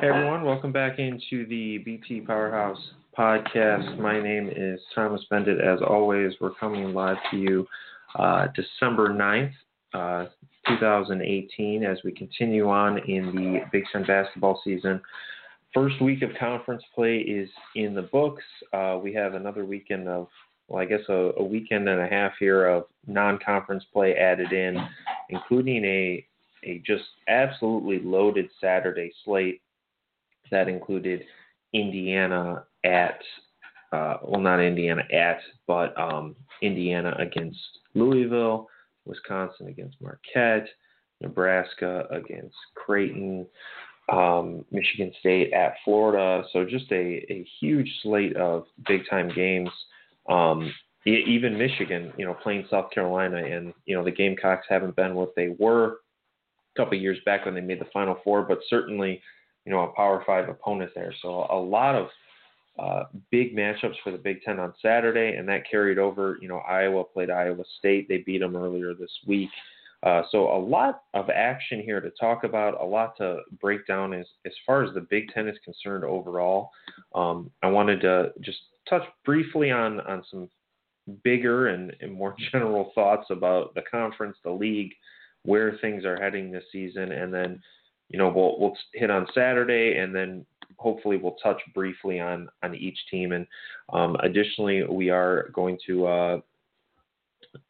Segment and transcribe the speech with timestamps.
[0.00, 2.78] Hey everyone, welcome back into the BT Powerhouse
[3.18, 3.98] podcast.
[3.98, 5.60] My name is Thomas Beindit.
[5.62, 7.66] As always, we're coming live to you
[8.18, 9.52] uh, December 9th,
[9.92, 10.30] uh,
[10.68, 15.02] 2018, as we continue on in the Big Ten basketball season.
[15.74, 18.44] First week of conference play is in the books.
[18.72, 20.28] Uh, we have another weekend of,
[20.68, 24.78] well, I guess a, a weekend and a half here of non-conference play added in,
[25.28, 26.26] including a
[26.64, 29.60] a just absolutely loaded Saturday slate
[30.50, 31.24] that included
[31.72, 33.20] Indiana at,
[33.92, 37.58] uh, well, not Indiana at, but um, Indiana against
[37.94, 38.68] Louisville,
[39.04, 40.68] Wisconsin against Marquette,
[41.20, 43.46] Nebraska against Creighton,
[44.10, 46.44] um, Michigan State at Florida.
[46.52, 49.70] So just a, a huge slate of big time games.
[50.28, 50.72] Um,
[51.06, 55.34] even Michigan, you know, playing South Carolina, and you know the Gamecocks haven't been what
[55.34, 56.00] they were
[56.74, 59.22] a couple years back when they made the Final Four, but certainly,
[59.64, 61.14] you know, a Power Five opponent there.
[61.22, 62.08] So a lot of
[62.78, 66.38] uh, big matchups for the Big Ten on Saturday, and that carried over.
[66.40, 69.50] You know, Iowa played Iowa State; they beat them earlier this week.
[70.02, 74.14] Uh, so a lot of action here to talk about, a lot to break down
[74.14, 76.70] as as far as the Big Ten is concerned overall.
[77.14, 80.48] Um, I wanted to just touch briefly on on some
[81.22, 84.92] bigger and, and more general thoughts about the conference, the league,
[85.44, 87.60] where things are heading this season, and then
[88.10, 90.44] you know we'll we'll hit on Saturday, and then
[90.76, 93.32] hopefully we'll touch briefly on on each team.
[93.32, 93.46] And
[93.92, 96.40] um, additionally, we are going to uh,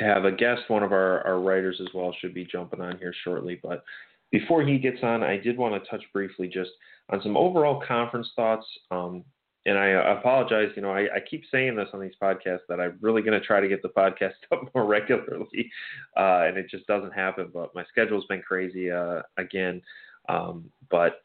[0.00, 0.62] have a guest.
[0.68, 3.84] One of our our writers as well should be jumping on here shortly, but.
[4.33, 6.70] Before he gets on, I did want to touch briefly just
[7.08, 8.64] on some overall conference thoughts.
[8.92, 9.24] Um,
[9.66, 12.96] and I apologize, you know, I, I, keep saying this on these podcasts that I'm
[13.02, 15.70] really going to try to get the podcast up more regularly,
[16.16, 17.50] uh, and it just doesn't happen.
[17.52, 19.83] But my schedule's been crazy uh, again.
[20.31, 21.23] Um, but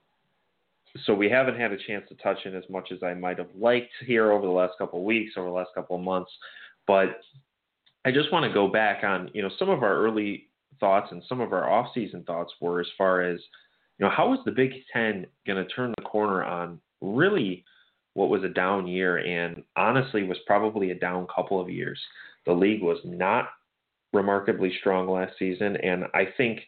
[1.06, 3.50] so we haven't had a chance to touch in as much as I might have
[3.58, 6.31] liked here over the last couple of weeks, over the last couple of months.
[6.88, 7.20] But
[8.05, 10.48] I just want to go back on, you know, some of our early
[10.80, 13.39] thoughts and some of our off-season thoughts were as far as,
[13.98, 17.64] you know, how is the Big Ten going to turn the corner on really–
[18.15, 21.99] what was a down year and honestly was probably a down couple of years.
[22.45, 23.49] The league was not
[24.14, 26.61] remarkably strong last season, and I think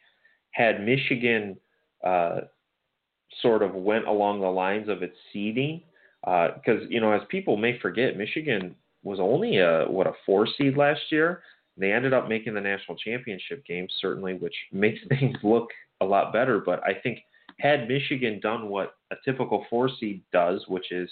[0.51, 1.57] had Michigan
[2.05, 2.41] uh,
[3.41, 5.81] sort of went along the lines of its seeding,
[6.21, 10.47] because uh, you know as people may forget, Michigan was only a what a four
[10.57, 11.43] seed last year.
[11.77, 15.69] They ended up making the national championship game, certainly, which makes things look
[16.01, 16.59] a lot better.
[16.59, 17.19] But I think
[17.59, 21.09] had Michigan done what a typical four seed does, which is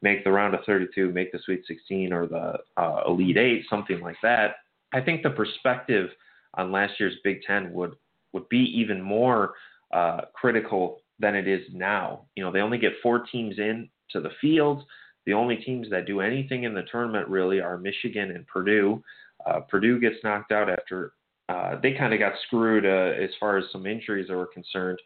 [0.00, 4.00] make the round of 32, make the Sweet 16 or the uh, Elite Eight, something
[4.00, 4.56] like that.
[4.92, 6.10] I think the perspective
[6.54, 7.94] on last year's Big Ten would
[8.32, 9.52] would be even more
[9.92, 12.22] uh, critical than it is now.
[12.36, 14.82] You know, they only get four teams in to the field.
[15.26, 19.02] The only teams that do anything in the tournament really are Michigan and Purdue.
[19.46, 21.12] Uh, Purdue gets knocked out after
[21.48, 24.98] uh, they kind of got screwed uh, as far as some injuries are concerned.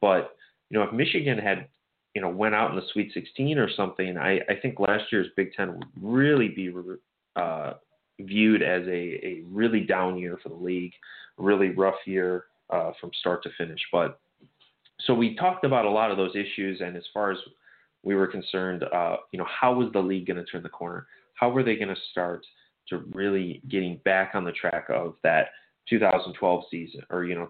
[0.00, 0.36] But
[0.70, 1.68] you know, if Michigan had
[2.14, 5.28] you know went out in the Sweet 16 or something, I, I think last year's
[5.36, 6.72] Big Ten would really be
[7.36, 7.74] uh,
[8.20, 10.92] viewed as a, a really down year for the league,
[11.38, 13.80] really rough year uh, from start to finish.
[13.92, 14.20] But
[15.06, 17.38] so we talked about a lot of those issues, and as far as
[18.02, 21.06] we were concerned, uh, you know, how was the league going to turn the corner?
[21.34, 22.44] How were they going to start
[22.88, 25.48] to really getting back on the track of that
[25.88, 27.48] 2012 season, or you know,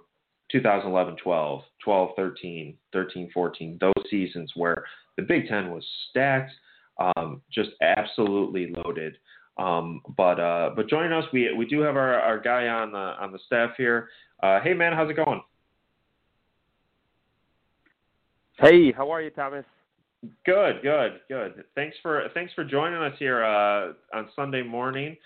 [0.53, 4.85] 2011 12, 12 13, 13 14, those seasons where
[5.17, 6.53] the Big Ten was stacked,
[6.99, 9.17] um, just absolutely loaded.
[9.57, 12.99] Um, but uh, but joining us, we we do have our, our guy on the
[12.99, 14.09] on the staff here.
[14.43, 15.41] Uh, hey man, how's it going?
[18.59, 19.65] Hey, how are you, Thomas?
[20.47, 21.65] Good, good, good.
[21.75, 25.17] Thanks for thanks for joining us here uh, on Sunday morning.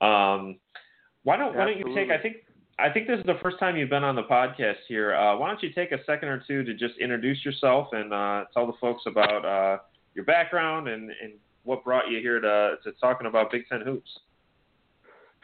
[0.00, 0.58] Um,
[1.22, 1.58] why don't Absolutely.
[1.58, 2.10] why don't you take?
[2.10, 2.36] I think
[2.78, 5.14] I think this is the first time you've been on the podcast here.
[5.14, 8.44] Uh, why don't you take a second or two to just introduce yourself and uh,
[8.54, 9.78] tell the folks about uh,
[10.14, 11.32] your background and, and
[11.64, 14.08] what brought you here to, to talking about Big Ten hoops?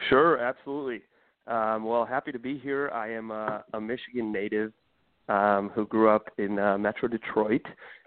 [0.09, 1.03] Sure, absolutely.
[1.47, 2.91] Um, well, happy to be here.
[2.95, 4.73] I am a, a Michigan native
[5.29, 7.65] um, who grew up in uh, Metro Detroit,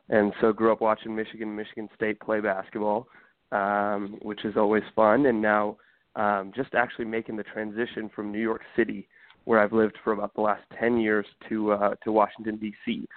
[0.09, 3.07] and so grew up watching Michigan, Michigan State play basketball,
[3.51, 5.25] um, which is always fun.
[5.25, 5.77] And now,
[6.15, 9.07] um, just actually making the transition from New York City
[9.47, 13.07] where I've lived for about the last 10 years to uh, to Washington D.C.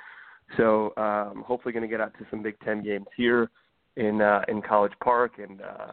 [0.57, 3.51] So um, hopefully going to get out to some Big Ten games here
[3.97, 5.93] in uh, in College Park and uh,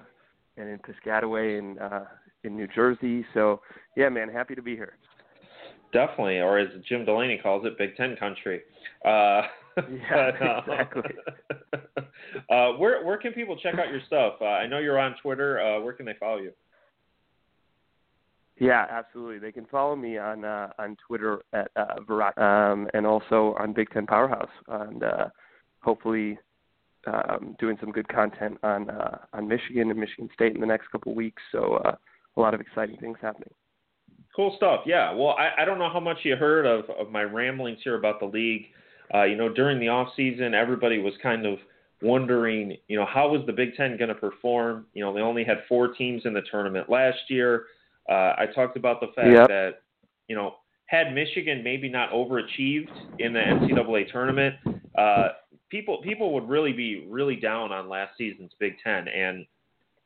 [0.58, 2.06] and in Piscataway in uh,
[2.44, 3.26] in New Jersey.
[3.34, 3.62] So
[3.96, 4.94] yeah, man, happy to be here.
[5.94, 8.62] Definitely, or as Jim Delaney calls it, Big Ten country.
[9.06, 9.44] Uh,
[9.92, 11.04] Yeah, but, uh, exactly.
[12.50, 14.34] uh, where where can people check out your stuff?
[14.42, 15.60] Uh, I know you're on Twitter.
[15.60, 16.52] Uh, where can they follow you?
[18.60, 19.38] Yeah, absolutely.
[19.38, 23.90] They can follow me on uh, on Twitter at uh, um, and also on Big
[23.92, 25.28] Ten Powerhouse, and uh,
[25.82, 26.40] hopefully
[27.06, 30.90] um, doing some good content on uh, on Michigan and Michigan State in the next
[30.92, 31.42] couple of weeks.
[31.52, 31.96] So uh,
[32.36, 33.52] a lot of exciting things happening.
[34.38, 34.82] Cool stuff.
[34.86, 35.14] Yeah.
[35.14, 38.20] Well, I, I don't know how much you heard of, of my ramblings here about
[38.20, 38.68] the league.
[39.12, 41.58] Uh, you know, during the off season, everybody was kind of
[42.04, 44.86] wondering, you know, how was the Big Ten going to perform?
[44.94, 47.66] You know, they only had four teams in the tournament last year.
[48.08, 49.48] Uh, I talked about the fact yep.
[49.48, 49.72] that,
[50.28, 54.56] you know, had Michigan maybe not overachieved in the NCAA tournament,
[54.96, 55.30] uh,
[55.70, 59.08] people people would really be really down on last season's Big Ten.
[59.08, 59.48] And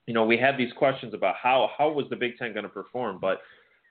[0.07, 2.69] you know, we had these questions about how how was the Big Ten going to
[2.69, 3.42] perform, but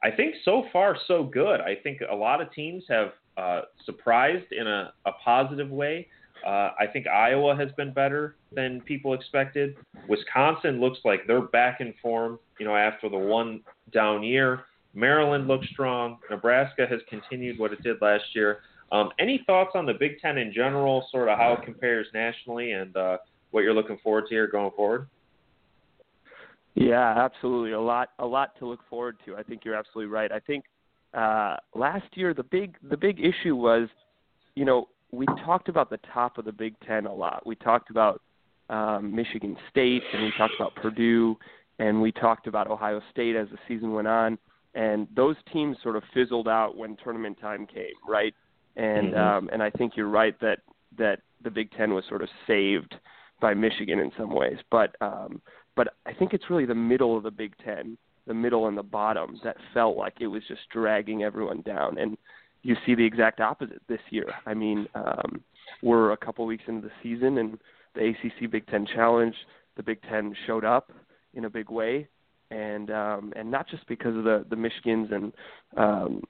[0.03, 1.61] I think so far so good.
[1.61, 6.09] I think a lot of teams have uh, surprised in a, a positive way.
[6.47, 9.77] Uh, I think Iowa has been better than people expected.
[10.09, 13.61] Wisconsin looks like they're back in form, you know, after the one
[13.93, 14.65] down year.
[14.95, 16.19] Maryland looks strong.
[16.31, 18.61] Nebraska has continued what it did last year.
[18.91, 22.73] Um, any thoughts on the Big Ten in general, sort of how it compares nationally,
[22.73, 23.19] and uh,
[23.51, 25.09] what you're looking forward to here going forward?
[26.75, 27.73] Yeah, absolutely.
[27.73, 29.37] A lot, a lot to look forward to.
[29.37, 30.31] I think you're absolutely right.
[30.31, 30.65] I think
[31.15, 33.89] uh, last year the big, the big issue was,
[34.55, 37.45] you know, we talked about the top of the Big Ten a lot.
[37.47, 38.21] We talked about
[38.69, 41.37] um, Michigan State, and we talked about Purdue,
[41.79, 44.39] and we talked about Ohio State as the season went on.
[44.75, 48.35] And those teams sort of fizzled out when tournament time came, right?
[48.77, 49.19] And mm-hmm.
[49.19, 50.61] um, and I think you're right that
[50.97, 52.95] that the Big Ten was sort of saved
[53.41, 55.41] by Michigan in some ways, but um,
[55.77, 57.97] but I think it's really the middle of the Big Ten,
[58.27, 61.99] the middle and the bottom, that felt like it was just dragging everyone down.
[61.99, 62.17] And
[62.63, 64.33] you see the exact opposite this year.
[64.47, 65.43] I mean, um,
[65.83, 67.59] we're a couple weeks into the season, and
[67.95, 69.35] the ACC Big Ten Challenge,
[69.77, 70.93] the Big Ten showed up
[71.35, 72.09] in a big way,
[72.51, 75.33] and um, and not just because of the the Michigans and
[75.77, 76.23] um,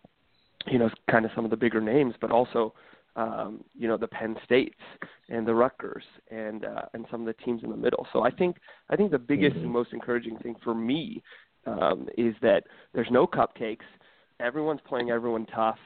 [0.67, 2.75] you know kind of some of the bigger names, but also
[3.17, 4.79] um, you know the Penn States
[5.29, 8.07] and the Rutgers and uh, and some of the teams in the middle.
[8.13, 8.57] So I think
[8.89, 9.65] I think the biggest mm-hmm.
[9.65, 11.23] and most encouraging thing for me
[11.67, 12.65] um, is that
[12.95, 13.79] there's no cupcakes.
[14.39, 15.79] Everyone's playing everyone tough.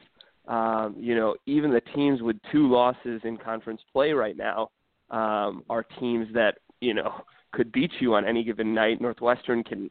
[0.47, 4.69] Um, you know, even the teams with two losses in conference play right now
[5.09, 7.21] um, are teams that you know
[7.53, 9.01] could beat you on any given night.
[9.01, 9.89] Northwestern can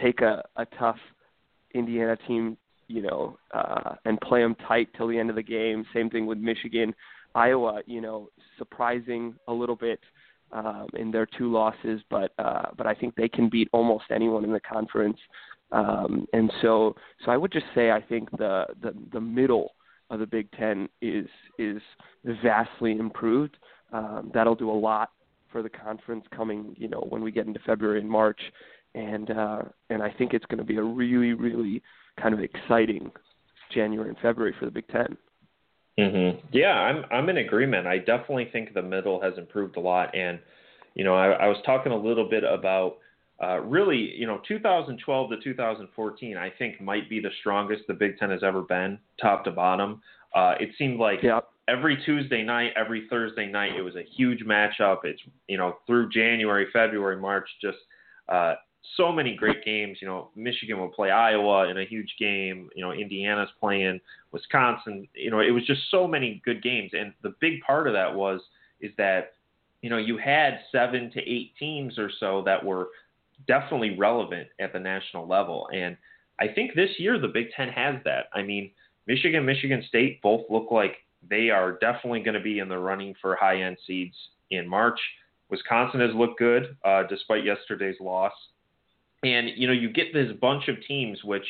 [0.00, 0.98] take a, a tough
[1.74, 2.56] Indiana team
[2.88, 5.84] you know, uh, and play them tight till the end of the game.
[5.94, 6.94] Same thing with Michigan,
[7.34, 7.82] Iowa.
[7.86, 10.00] You know, surprising a little bit
[10.52, 14.44] um, in their two losses, but uh, but I think they can beat almost anyone
[14.44, 15.18] in the conference.
[15.72, 16.94] Um, and so,
[17.24, 19.72] so I would just say I think the the, the middle
[20.10, 21.26] of the Big Ten is
[21.58, 21.82] is
[22.42, 23.56] vastly improved.
[23.92, 25.10] Um, that'll do a lot
[25.50, 28.40] for the conference coming, you know, when we get into February and March,
[28.94, 31.82] and uh, and I think it's going to be a really really
[32.20, 33.10] kind of exciting
[33.72, 35.16] January and February for the Big 10
[35.98, 36.46] Mm-hmm.
[36.52, 37.86] Yeah, I'm I'm in agreement.
[37.86, 40.38] I definitely think the middle has improved a lot, and
[40.94, 42.98] you know, I, I was talking a little bit about
[43.42, 48.18] uh, really, you know, 2012 to 2014, I think might be the strongest the Big
[48.18, 50.00] Ten has ever been, top to bottom.
[50.34, 51.20] Uh, it seemed like
[51.68, 54.98] every Tuesday night, every Thursday night, it was a huge matchup.
[55.04, 57.78] It's you know through January, February, March, just
[58.28, 58.54] uh,
[58.96, 59.98] so many great games.
[60.00, 62.68] You know, Michigan will play Iowa in a huge game.
[62.74, 64.00] You know, Indiana's playing
[64.32, 65.08] Wisconsin.
[65.14, 66.90] You know, it was just so many good games.
[66.92, 68.40] And the big part of that was
[68.80, 69.32] is that
[69.82, 72.88] you know you had seven to eight teams or so that were
[73.46, 75.68] definitely relevant at the national level.
[75.74, 75.96] And
[76.40, 78.26] I think this year the Big Ten has that.
[78.34, 78.70] I mean,
[79.06, 80.96] Michigan, Michigan State both look like
[81.28, 84.14] they are definitely going to be in the running for high end seeds
[84.50, 84.98] in March.
[85.50, 88.32] Wisconsin has looked good uh, despite yesterday's loss.
[89.26, 91.46] And you know, you get this bunch of teams which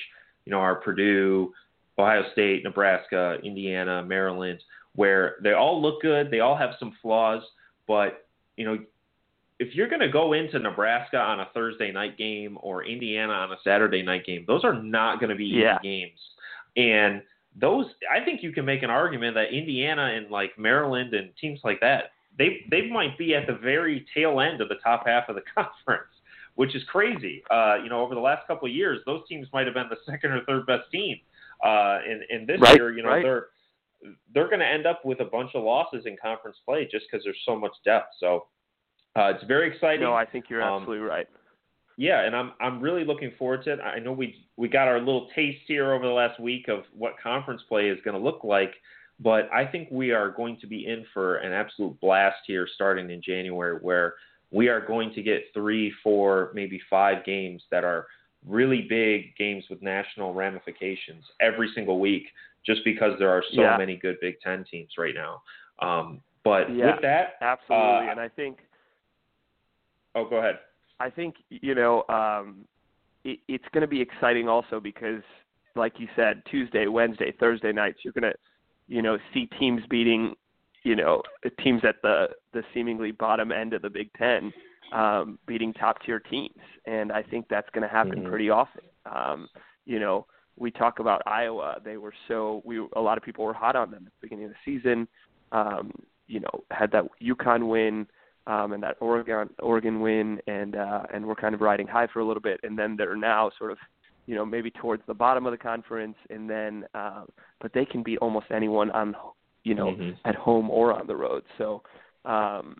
[0.46, 1.52] you know are Purdue,
[1.98, 4.60] Ohio State, Nebraska, Indiana, Maryland,
[4.94, 7.42] where they all look good, they all have some flaws,
[7.86, 8.78] but you know,
[9.58, 13.52] if you're going to go into Nebraska on a Thursday night game or Indiana on
[13.52, 15.78] a Saturday night game, those are not going to be yeah.
[15.82, 16.20] easy games.
[16.76, 17.22] And
[17.58, 21.60] those, I think you can make an argument that Indiana and like Maryland and teams
[21.62, 25.28] like that, they they might be at the very tail end of the top half
[25.28, 26.10] of the conference
[26.56, 27.42] which is crazy.
[27.50, 29.96] Uh, you know, over the last couple of years, those teams might have been the
[30.10, 31.18] second or third best team.
[31.64, 33.22] Uh, and, and this right, year, you know, right.
[33.22, 33.46] they're
[34.34, 37.24] they're going to end up with a bunch of losses in conference play just because
[37.24, 38.08] there's so much depth.
[38.20, 38.46] So
[39.16, 40.02] uh, it's very exciting.
[40.02, 41.26] No, I think you're um, absolutely right.
[41.96, 43.80] Yeah, and I'm I'm really looking forward to it.
[43.80, 47.14] I know we we got our little taste here over the last week of what
[47.22, 48.74] conference play is going to look like,
[49.18, 53.10] but I think we are going to be in for an absolute blast here starting
[53.10, 54.14] in January, where
[54.50, 58.06] we are going to get three, four, maybe five games that are
[58.46, 62.24] really big games with national ramifications every single week,
[62.64, 63.76] just because there are so yeah.
[63.76, 65.42] many good Big Ten teams right now.
[65.80, 68.58] Um, but yeah, with that, absolutely, uh, and I think.
[70.14, 70.60] Oh, go ahead.
[71.00, 72.64] I think you know um,
[73.26, 75.22] it, it's going to be exciting also because,
[75.74, 78.34] like you said, Tuesday, Wednesday, Thursday nights, you're going to,
[78.88, 80.34] you know, see teams beating,
[80.86, 81.20] you know,
[81.62, 84.52] teams at the the seemingly bottom end of the Big Ten,
[84.92, 88.28] um, beating top tier teams, and I think that's going to happen mm-hmm.
[88.28, 88.84] pretty often.
[89.04, 89.48] Um,
[89.84, 90.26] you know,
[90.56, 93.90] we talk about Iowa; they were so we a lot of people were hot on
[93.90, 95.08] them at the beginning of the season.
[95.50, 95.90] Um,
[96.28, 98.06] you know, had that UConn win
[98.46, 102.20] um, and that Oregon Oregon win, and uh, and we're kind of riding high for
[102.20, 103.78] a little bit, and then they're now sort of,
[104.26, 107.24] you know, maybe towards the bottom of the conference, and then, uh,
[107.60, 109.16] but they can beat almost anyone on,
[109.66, 110.10] you know, mm-hmm.
[110.24, 111.42] at home or on the road.
[111.58, 111.82] So,
[112.24, 112.76] um,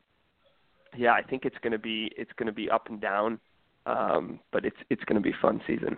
[0.97, 3.41] yeah, I think it's going to be it's going to be up and down,
[3.87, 5.97] um, but it's it's going to be fun season.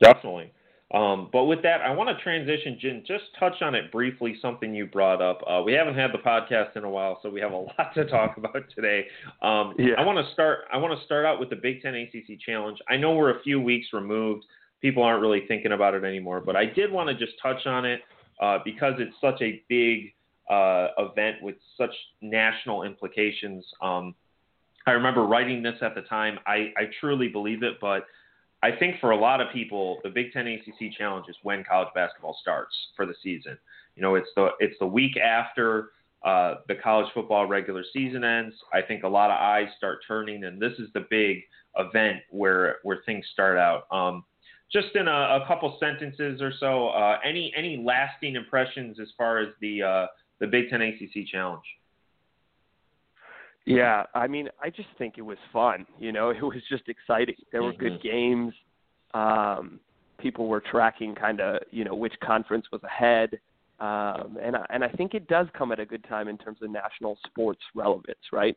[0.00, 0.52] Definitely.
[0.94, 3.02] Um, but with that, I want to transition, Jen.
[3.06, 4.36] Just touch on it briefly.
[4.40, 5.40] Something you brought up.
[5.46, 8.04] Uh, we haven't had the podcast in a while, so we have a lot to
[8.04, 9.04] talk about today.
[9.42, 9.94] Um, yeah.
[9.98, 10.60] I want to start.
[10.72, 12.78] I want to start out with the Big Ten ACC Challenge.
[12.88, 14.44] I know we're a few weeks removed.
[14.80, 17.84] People aren't really thinking about it anymore, but I did want to just touch on
[17.84, 18.00] it
[18.40, 20.14] uh, because it's such a big
[20.50, 23.64] uh, event with such national implications.
[23.82, 24.14] Um,
[24.86, 26.38] I remember writing this at the time.
[26.46, 28.06] I, I truly believe it, but
[28.62, 31.90] I think for a lot of people, the Big Ten ACC Challenge is when college
[31.94, 33.56] basketball starts for the season.
[33.94, 35.90] You know, it's the it's the week after
[36.24, 38.54] uh, the college football regular season ends.
[38.72, 41.42] I think a lot of eyes start turning, and this is the big
[41.76, 43.86] event where where things start out.
[43.92, 44.24] Um,
[44.72, 49.38] just in a, a couple sentences or so, uh, any any lasting impressions as far
[49.38, 50.06] as the uh,
[50.40, 51.62] the Big Ten ACC Challenge?
[53.64, 55.86] Yeah, I mean, I just think it was fun.
[55.98, 57.36] You know, it was just exciting.
[57.52, 58.08] There were good Mm-hmm.
[58.08, 58.54] games.
[59.14, 59.80] Um,
[60.18, 63.38] people were tracking kind of, you know, which conference was ahead.
[63.80, 66.58] Um, and I, and I think it does come at a good time in terms
[66.62, 68.56] of national sports relevance, right?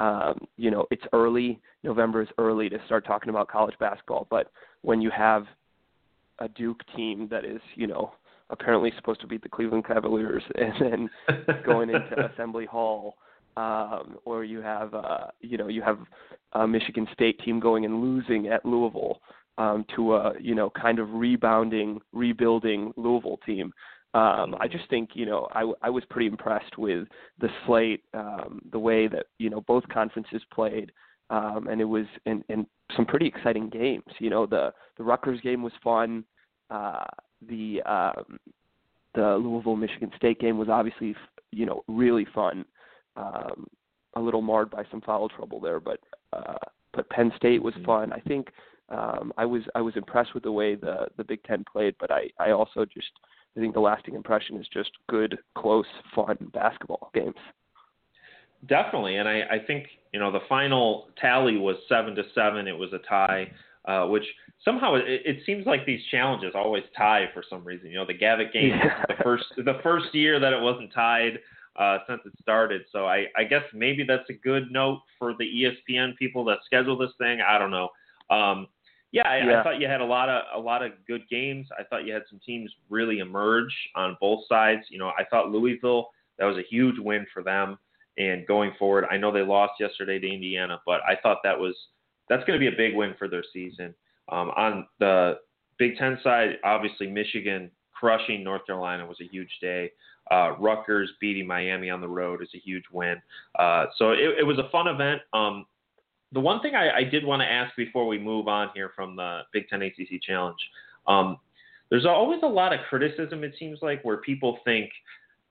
[0.00, 1.60] Um, you know, it's early.
[1.84, 4.50] November is early to start talking about college basketball, but
[4.82, 5.44] when you have
[6.38, 8.12] a Duke team that is, you know,
[8.48, 11.10] apparently supposed to beat the Cleveland Cavaliers and then
[11.64, 13.14] going into Assembly Hall
[13.56, 15.98] um, or you have uh, you know you have
[16.52, 19.20] a Michigan State team going and losing at Louisville
[19.58, 23.72] um, to a you know kind of rebounding, rebuilding Louisville team.
[24.12, 27.06] Um, I just think you know I, I was pretty impressed with
[27.38, 30.90] the slate, um, the way that you know both conferences played,
[31.30, 34.02] um, and it was and, and some pretty exciting games.
[34.18, 36.24] You know the the Rutgers game was fun.
[36.70, 37.04] Uh,
[37.48, 38.38] the um,
[39.14, 41.14] the Louisville Michigan State game was obviously
[41.52, 42.64] you know really fun
[43.16, 43.66] um,
[44.14, 46.00] a little marred by some foul trouble there, but
[46.32, 46.54] uh,
[46.92, 47.86] but Penn State was Mhm.
[47.86, 48.12] fun.
[48.12, 48.48] I think
[48.88, 52.10] um, I was I was impressed with the way the the Big Ten played, but
[52.10, 53.12] I I also just
[53.56, 57.34] I think the lasting impression is just good, close, fun basketball games.
[58.68, 62.68] Definitely, and I, I think you know the final tally was seven to seven.
[62.68, 63.50] It was a tie,
[63.86, 64.24] uh, which
[64.64, 67.88] somehow it, it seems like these challenges always tie for some reason.
[67.90, 69.02] You know, the Gavitt game Yeah.
[69.08, 71.38] the first the first year that it wasn't tied
[71.76, 72.82] uh, since it started.
[72.92, 76.98] So I, I guess maybe that's a good note for the ESPN people that schedule
[76.98, 77.40] this thing.
[77.40, 77.88] I don't know.
[78.28, 78.66] Um,
[79.12, 81.66] yeah, I, I thought you had a lot of a lot of good games.
[81.78, 84.82] I thought you had some teams really emerge on both sides.
[84.88, 87.78] You know, I thought Louisville that was a huge win for them.
[88.18, 91.74] And going forward, I know they lost yesterday to Indiana, but I thought that was
[92.28, 93.94] that's going to be a big win for their season.
[94.30, 95.38] Um, on the
[95.78, 99.90] Big Ten side, obviously Michigan crushing North Carolina was a huge day.
[100.30, 103.20] Uh, Rutgers beating Miami on the road is a huge win.
[103.58, 105.20] Uh, so it, it was a fun event.
[105.32, 105.66] Um,
[106.32, 109.16] the one thing I, I did want to ask before we move on here from
[109.16, 110.58] the Big Ten ACC Challenge,
[111.06, 111.38] um,
[111.90, 113.42] there's always a lot of criticism.
[113.42, 114.90] It seems like where people think,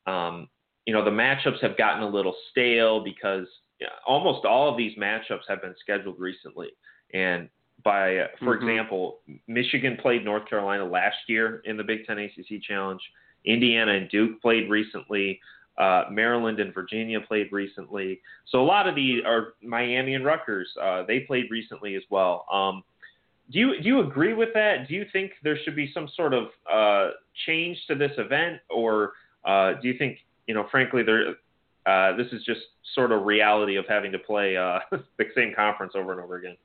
[0.07, 0.47] um,
[0.85, 3.45] you know, the matchups have gotten a little stale because
[3.79, 6.69] yeah, almost all of these matchups have been scheduled recently.
[7.13, 7.49] And
[7.83, 8.61] by, uh, for Mhm.
[8.61, 13.01] example, Michigan played North Carolina last year in the Big Ten ACC Challenge.
[13.45, 15.39] Indiana and Duke played recently.
[15.79, 18.19] Uh, Maryland and Virginia played recently.
[18.49, 20.67] So a lot of these are Miami and Rutgers.
[20.81, 22.45] Uh, they played recently as well.
[22.51, 22.83] Um,
[23.51, 24.87] do you do you agree with that?
[24.87, 27.11] Do you think there should be some sort of uh,
[27.47, 29.13] change to this event, or
[29.45, 30.19] uh, do you think
[30.49, 31.35] you know, frankly, there
[31.85, 32.61] uh, this is just
[32.95, 36.57] sort of reality of having to play uh, the same conference over and over again?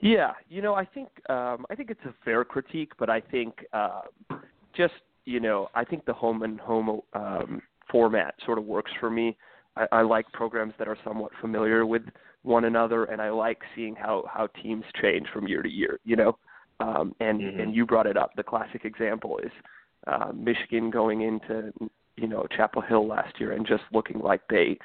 [0.00, 3.66] Yeah, you know, I think um, I think it's a fair critique, but I think
[3.74, 4.40] um,
[4.74, 9.10] just you know, I think the home and home um, format sort of works for
[9.10, 9.36] me.
[9.76, 12.02] I, I like programs that are somewhat familiar with
[12.42, 15.98] one another, and I like seeing how how teams change from year to year.
[16.04, 16.38] You know,
[16.80, 17.60] um, and mm-hmm.
[17.60, 18.32] and you brought it up.
[18.36, 19.52] The classic example is
[20.06, 21.72] uh, Michigan going into
[22.16, 24.78] you know Chapel Hill last year and just looking like they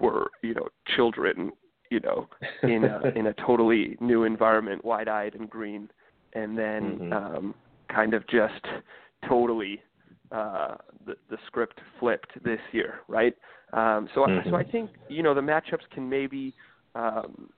[0.00, 1.52] were you know children
[1.90, 2.28] you know
[2.62, 5.88] in a in a totally new environment, wide eyed and green,
[6.32, 7.12] and then mm-hmm.
[7.12, 7.54] um,
[7.88, 8.64] kind of just
[9.28, 9.80] totally
[10.30, 10.76] uh,
[11.06, 13.34] the, the script flipped this year, right?
[13.72, 14.48] Um, so, mm-hmm.
[14.48, 16.54] so I think you know the matchups can maybe
[16.94, 17.50] um,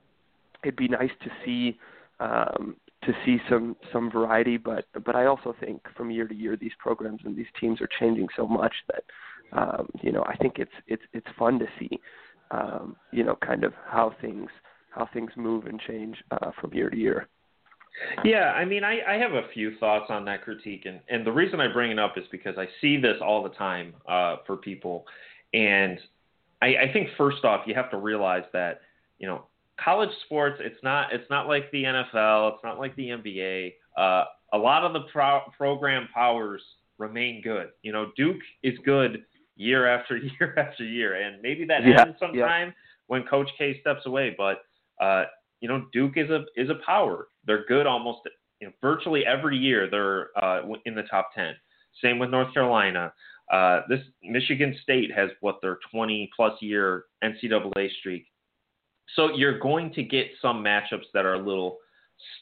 [0.62, 1.78] it'd be nice to see
[2.20, 6.56] um, to see some some variety, but but I also think from year to year
[6.56, 9.04] these programs and these teams are changing so much that
[9.58, 12.00] um, you know I think it's it's it's fun to see
[12.50, 14.50] um, you know kind of how things
[14.90, 17.28] how things move and change uh, from year to year.
[18.24, 21.32] Yeah, I mean, I, I have a few thoughts on that critique, and, and the
[21.32, 24.56] reason I bring it up is because I see this all the time uh, for
[24.56, 25.04] people,
[25.52, 25.98] and
[26.60, 28.80] I, I think first off, you have to realize that
[29.18, 29.44] you know
[29.82, 33.74] college sports it's not it's not like the NFL, it's not like the NBA.
[33.96, 36.62] Uh, a lot of the pro- program powers
[36.98, 37.68] remain good.
[37.82, 39.24] You know, Duke is good
[39.56, 42.74] year after year after year, and maybe that yeah, ends sometime yeah.
[43.06, 44.64] when Coach K steps away, but.
[45.00, 45.24] Uh,
[45.64, 47.28] you know, Duke is a is a power.
[47.46, 48.18] They're good almost
[48.60, 49.88] you know, virtually every year.
[49.90, 51.54] They're uh, in the top ten.
[52.02, 53.14] Same with North Carolina.
[53.50, 58.26] Uh, this Michigan State has what their 20 plus year NCAA streak.
[59.16, 61.78] So you're going to get some matchups that are a little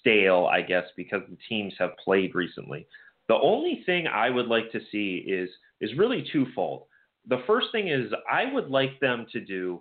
[0.01, 2.89] stale, I guess, because the teams have played recently.
[3.29, 5.49] The only thing I would like to see is
[5.81, 6.87] is really twofold.
[7.29, 9.81] The first thing is I would like them to do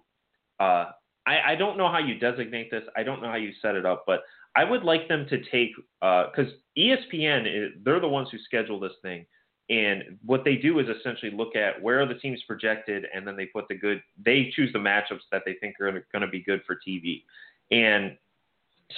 [0.60, 0.92] uh,
[1.26, 2.84] I, I don't know how you designate this.
[2.96, 4.22] I don't know how you set it up, but
[4.56, 8.80] I would like them to take because uh, ESPN is, they're the ones who schedule
[8.80, 9.26] this thing,
[9.70, 13.38] and what they do is essentially look at where are the teams projected, and then
[13.38, 14.02] they put the good.
[14.24, 17.24] They choose the matchups that they think are going to be good for TV,
[17.72, 18.18] and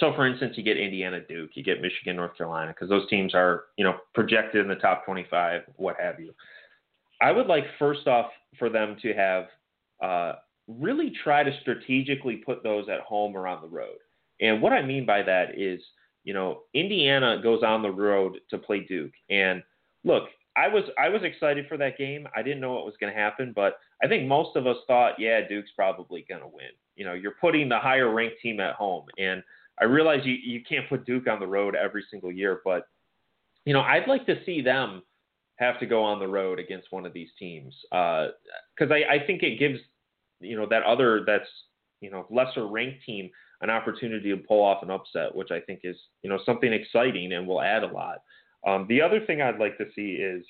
[0.00, 3.34] so for instance, you get Indiana, Duke, you get Michigan, North Carolina, because those teams
[3.34, 6.32] are you know projected in the top 25, what have you.
[7.20, 9.44] I would like first off for them to have
[10.02, 10.32] uh,
[10.66, 13.98] really try to strategically put those at home or on the road.
[14.40, 15.80] And what I mean by that is,
[16.24, 19.12] you know, Indiana goes on the road to play Duke.
[19.30, 19.62] And
[20.04, 20.24] look,
[20.56, 22.28] I was I was excited for that game.
[22.34, 25.14] I didn't know what was going to happen, but I think most of us thought,
[25.18, 26.70] yeah, Duke's probably going to win.
[26.96, 29.42] You know, you're putting the higher ranked team at home, and
[29.80, 32.86] I realize you you can't put Duke on the road every single year, but
[33.64, 35.02] you know, I'd like to see them
[35.56, 39.26] have to go on the road against one of these teams because uh, I, I
[39.26, 39.80] think it gives
[40.40, 41.48] you know that other that's
[42.00, 45.80] you know lesser ranked team an opportunity to pull off an upset, which I think
[45.84, 48.18] is you know something exciting and will add a lot.
[48.66, 50.44] Um, the other thing I'd like to see is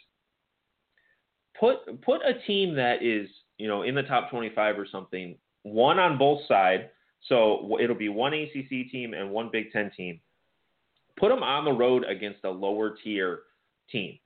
[1.58, 5.98] put put a team that is you know in the top 25 or something, one
[5.98, 6.84] on both sides.
[7.28, 10.20] So it'll be one ACC team and one Big Ten team.
[11.16, 13.40] Put them on the road against a lower tier
[13.90, 14.18] team,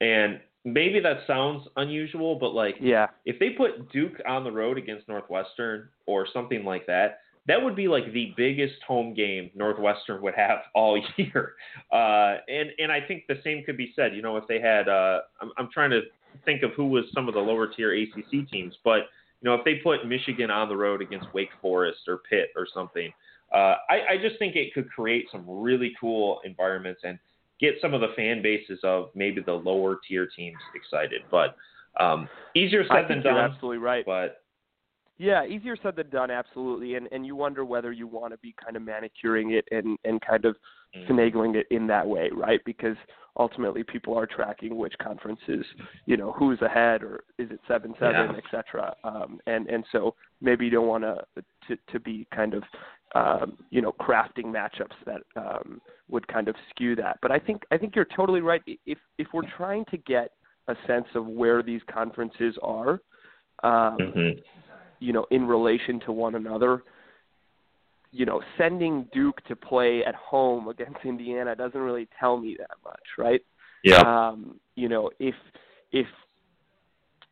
[0.00, 4.78] and maybe that sounds unusual, but like yeah, if they put Duke on the road
[4.78, 10.22] against Northwestern or something like that, that would be like the biggest home game Northwestern
[10.22, 11.54] would have all year.
[11.92, 14.14] Uh, and and I think the same could be said.
[14.14, 16.02] You know, if they had, uh, I'm, I'm trying to
[16.44, 19.08] think of who was some of the lower tier ACC teams, but
[19.42, 22.66] you know, if they put Michigan on the road against Wake Forest or Pitt or
[22.72, 23.12] something.
[23.52, 27.18] Uh, I, I just think it could create some really cool environments and
[27.60, 31.22] get some of the fan bases of maybe the lower tier teams excited.
[31.30, 31.56] But
[31.98, 33.36] um, easier said than done.
[33.36, 34.04] absolutely right.
[34.04, 34.42] But
[35.18, 36.94] yeah, easier said than done, absolutely.
[36.94, 40.20] And and you wonder whether you want to be kind of manicuring it and and
[40.20, 40.56] kind of
[40.96, 41.06] mm.
[41.08, 42.60] finagling it in that way, right?
[42.64, 42.96] Because
[43.36, 45.64] ultimately people are tracking which conferences,
[46.06, 48.36] you know, who's ahead or is it seven seven, yeah.
[48.36, 48.94] et cetera.
[49.04, 51.22] Um, and and so maybe you don't want to
[51.68, 52.62] to to be kind of
[53.14, 57.18] um, you know crafting matchups that um, would kind of skew that.
[57.22, 58.62] But I think I think you're totally right.
[58.86, 60.30] If if we're trying to get
[60.68, 63.00] a sense of where these conferences are,
[63.62, 64.38] um, mm-hmm.
[65.00, 66.84] you know, in relation to one another,
[68.12, 72.76] you know, sending Duke to play at home against Indiana doesn't really tell me that
[72.84, 73.42] much, right?
[73.82, 74.00] Yeah.
[74.00, 75.34] Um, you know, if
[75.92, 76.06] if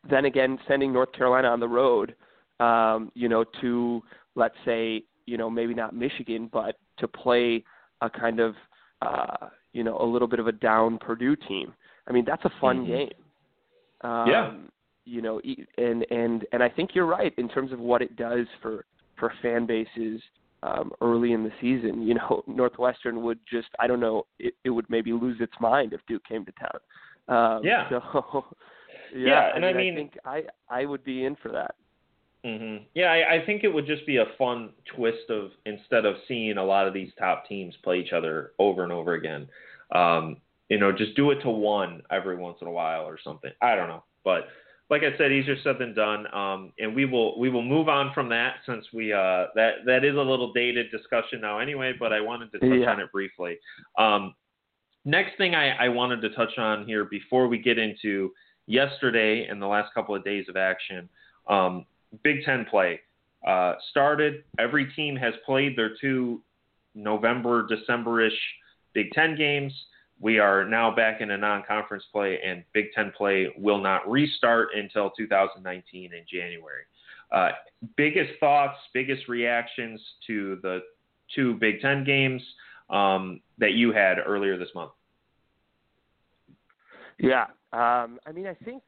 [0.09, 2.15] then again sending North Carolina on the road,
[2.61, 4.03] um, you know, to
[4.35, 7.63] let's say, you know, maybe not Michigan, but to play
[8.01, 8.55] a kind of
[9.03, 11.73] uh, you know, a little bit of a down Purdue team.
[12.09, 12.93] I mean, that's a fun mm-hmm.
[12.93, 13.11] game.
[14.01, 14.53] Um, yeah.
[15.05, 15.41] You know,
[15.79, 18.85] and and and I think you're right in terms of what it does for
[19.19, 20.21] for fan bases
[20.63, 22.03] um, early in the season.
[22.03, 25.93] You know, Northwestern would just I don't know it, it would maybe lose its mind
[25.93, 27.57] if Duke came to town.
[27.57, 27.89] Um, yeah.
[28.11, 28.45] So
[29.17, 31.75] yeah, yeah and I mean, mean, I think I I would be in for that.
[32.45, 36.17] Hmm Yeah, I, I think it would just be a fun twist of instead of
[36.27, 39.49] seeing a lot of these top teams play each other over and over again,
[39.95, 40.37] um,
[40.69, 43.51] you know, just do it to one every once in a while or something.
[43.63, 44.49] I don't know, but
[44.91, 46.33] like I said, easier said than done.
[46.35, 50.05] Um, and we will we will move on from that since we uh, that that
[50.05, 51.93] is a little dated discussion now anyway.
[51.99, 52.91] But I wanted to touch Yeah.
[52.93, 53.59] on it briefly.
[53.99, 54.35] Um,
[55.05, 58.33] next thing I, I wanted to touch on here before we get into
[58.67, 61.09] yesterday and the last couple of days of action,
[61.49, 61.85] um,
[62.23, 63.01] Big Ten play
[63.47, 64.45] uh, started.
[64.59, 66.43] Every team has played their two
[66.95, 68.39] November December-ish
[68.95, 69.73] Big Ten games.
[70.21, 74.71] We are now back in a non-conference play, and Big Ten play will not restart
[74.75, 76.83] until 2019 in January.
[77.31, 77.51] Uh,
[77.97, 80.81] biggest thoughts, biggest reactions to the
[81.35, 82.43] two Big Ten games
[82.91, 84.93] um, that you had earlier this month?
[87.19, 88.83] Yeah, um, I mean, I think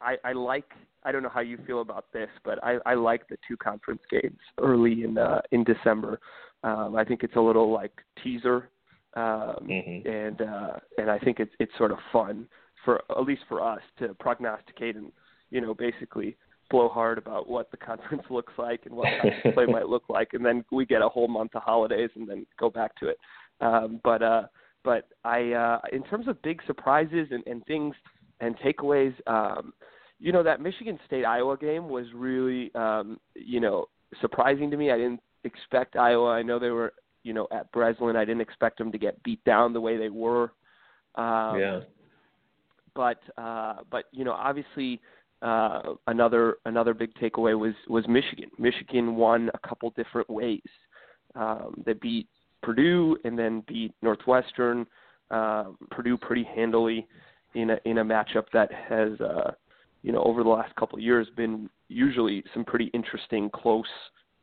[0.00, 0.70] I, I like.
[1.04, 4.02] I don't know how you feel about this, but I, I like the two conference
[4.10, 6.20] games early in uh, in December.
[6.64, 8.68] Um, I think it's a little like teaser,
[9.14, 10.06] um, Mhm.
[10.06, 12.48] and uh, and I think it's it's sort of fun
[12.84, 15.12] for at least for us to prognosticate and
[15.50, 16.36] you know basically
[16.70, 20.34] blow hard about what the conference looks like and what conference play might look like,
[20.34, 23.18] and then we get a whole month of holidays and then go back to it.
[23.60, 24.42] Um, but uh,
[24.84, 27.94] but I, uh, in terms of big surprises and, and things
[28.40, 29.72] and takeaways, um,
[30.18, 33.86] you know, that Michigan State Iowa game was really, um, you know,
[34.20, 34.90] surprising to me.
[34.90, 36.30] I didn't expect Iowa.
[36.30, 38.16] I know they were, you know, at Breslin.
[38.16, 40.52] I didn't expect them to get beat down the way they were.
[41.14, 41.80] Um, yeah.
[42.94, 45.00] But uh, but you know, obviously,
[45.40, 48.50] uh, another another big takeaway was was Michigan.
[48.58, 50.60] Michigan won a couple different ways.
[51.36, 52.26] Um, they beat
[52.62, 54.84] Purdue and then beat Northwestern.
[55.30, 57.06] Um, Purdue pretty handily
[57.54, 59.52] in a in a matchup that has uh,
[60.02, 63.84] you know over the last couple of years been usually some pretty interesting, close,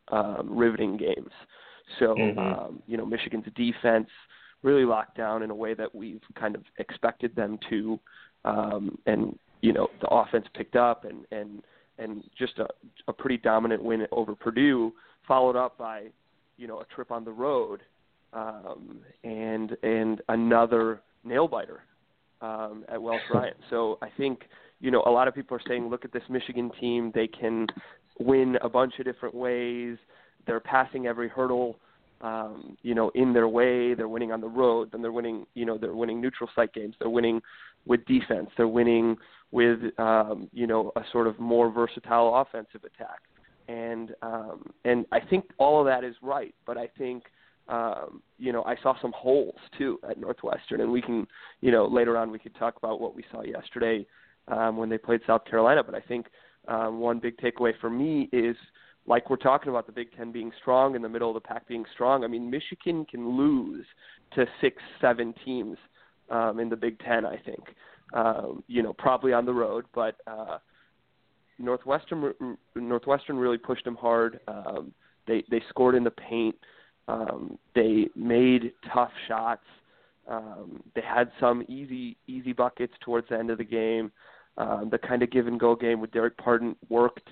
[0.09, 1.31] um, riveting games.
[1.99, 2.37] So Mhm.
[2.37, 4.09] um, you know Michigan's defense
[4.63, 7.99] really locked down in a way that we've kind of expected them to,
[8.45, 11.63] um, and you know the offense picked up and and
[11.97, 12.67] and just a,
[13.07, 14.93] a pretty dominant win over Purdue,
[15.27, 16.07] followed up by
[16.57, 17.81] you know a trip on the road
[18.33, 21.83] um, and and another nail biter
[22.41, 23.55] um, at Welsh Ryan.
[23.69, 24.41] So I think
[24.85, 27.65] you know a lot of people are saying, look at this Michigan team; they can
[28.19, 29.97] win a bunch of different ways.
[30.45, 31.79] They're passing every hurdle,
[32.21, 33.95] um, you know, in their way.
[33.95, 36.93] They're winning on the road, then they're winning, you know, they're winning neutral site games.
[36.99, 37.41] They're winning
[37.87, 38.51] with defense.
[38.57, 39.17] They're winning
[39.51, 43.21] with, um, you know, a sort of more versatile offensive attack.
[43.67, 47.23] And um, and I think all of that is right, but I think
[47.67, 51.25] um, you know, I saw some holes too at Northwestern, and we can,
[51.61, 54.05] you know, later on we could talk about what we saw yesterday
[54.47, 55.83] um, when they played South Carolina.
[55.83, 56.27] But I think
[56.67, 58.55] um, one big takeaway for me is,
[59.07, 61.67] like we're talking about the Big Ten being strong in the middle of the pack
[61.67, 62.23] being strong.
[62.23, 63.85] I mean, Michigan can lose
[64.33, 65.77] to six, seven teams
[66.29, 67.25] um, in the Big Ten.
[67.25, 67.63] I think,
[68.13, 70.57] um, you know, probably on the road, but uh,
[71.59, 72.33] Northwestern
[72.75, 74.39] Northwestern really pushed them hard.
[74.47, 74.91] Um,
[75.27, 76.55] they they scored in the paint.
[77.07, 79.65] Um, they made tough shots.
[80.27, 84.11] Um, they had some easy easy buckets towards the end of the game.
[84.57, 87.27] Um, the kind of give and go game with Dererk Pardon worked.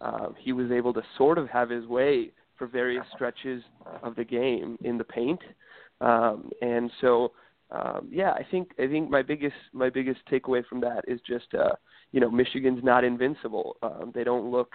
[0.00, 3.62] Um, he was able to sort of have his way for various stretches
[4.02, 5.40] of the game in the paint,
[6.00, 7.32] um, and so
[7.70, 11.52] um, yeah, I think I think my biggest my biggest takeaway from that is just
[11.54, 11.72] uh,
[12.12, 13.76] you know Michigan's not invincible.
[13.82, 14.72] Um, they don't look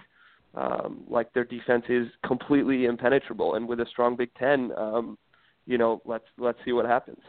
[0.54, 5.18] um, like their defense is completely impenetrable, and with a strong Big Ten, um,
[5.66, 7.20] you know, let's let's see what happens.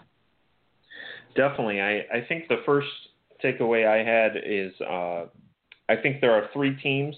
[1.36, 2.88] Definitely, I I think the first
[3.44, 5.26] takeaway I had is uh,
[5.90, 7.16] I think there are three teams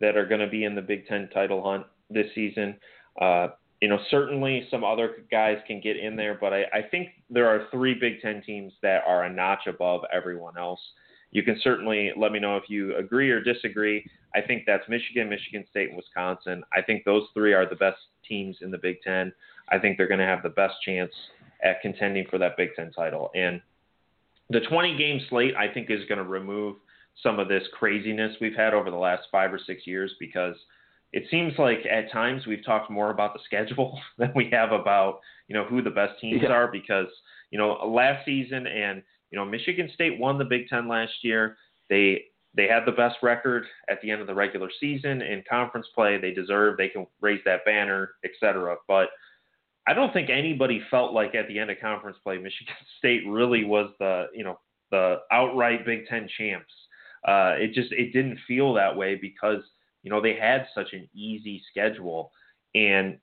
[0.00, 2.76] that are going to be in the Big Ten title hunt this season.
[3.20, 3.48] Uh,
[3.80, 7.48] you know, certainly some other guys can get in there, but I, I think there
[7.48, 10.80] are three Big Ten teams that are a notch above everyone else.
[11.30, 14.04] You can certainly let me know if you agree or disagree.
[14.34, 16.62] I think that's Michigan, Michigan State, and Wisconsin.
[16.72, 19.32] I think those three are the best teams in the Big Ten.
[19.70, 21.12] I think they're going to have the best chance
[21.62, 23.30] at contending for that Big Ten title.
[23.34, 23.60] And
[24.50, 26.76] the 20 game slate, I think, is going to remove
[27.22, 30.54] some of this craziness we've had over the last five or six years because
[31.12, 35.20] it seems like at times we've talked more about the schedule than we have about
[35.48, 36.50] you know who the best teams Yeah.
[36.50, 37.08] are because
[37.50, 41.56] you know last season and you know Michigan State won the Big Ten last year.
[41.88, 45.86] They they had the best record at the end of the regular season in conference
[45.94, 46.18] play.
[46.18, 48.76] They deserve they can raise that banner, etc.
[48.88, 49.08] But
[49.86, 53.64] I don't think anybody felt like at the end of conference play Michigan State really
[53.64, 54.58] was the you know
[54.90, 56.72] the outright Big Ten champs.
[57.26, 59.62] Uh, it just it didn't feel that way because
[60.02, 62.32] you know they had such an easy schedule,
[62.74, 63.18] and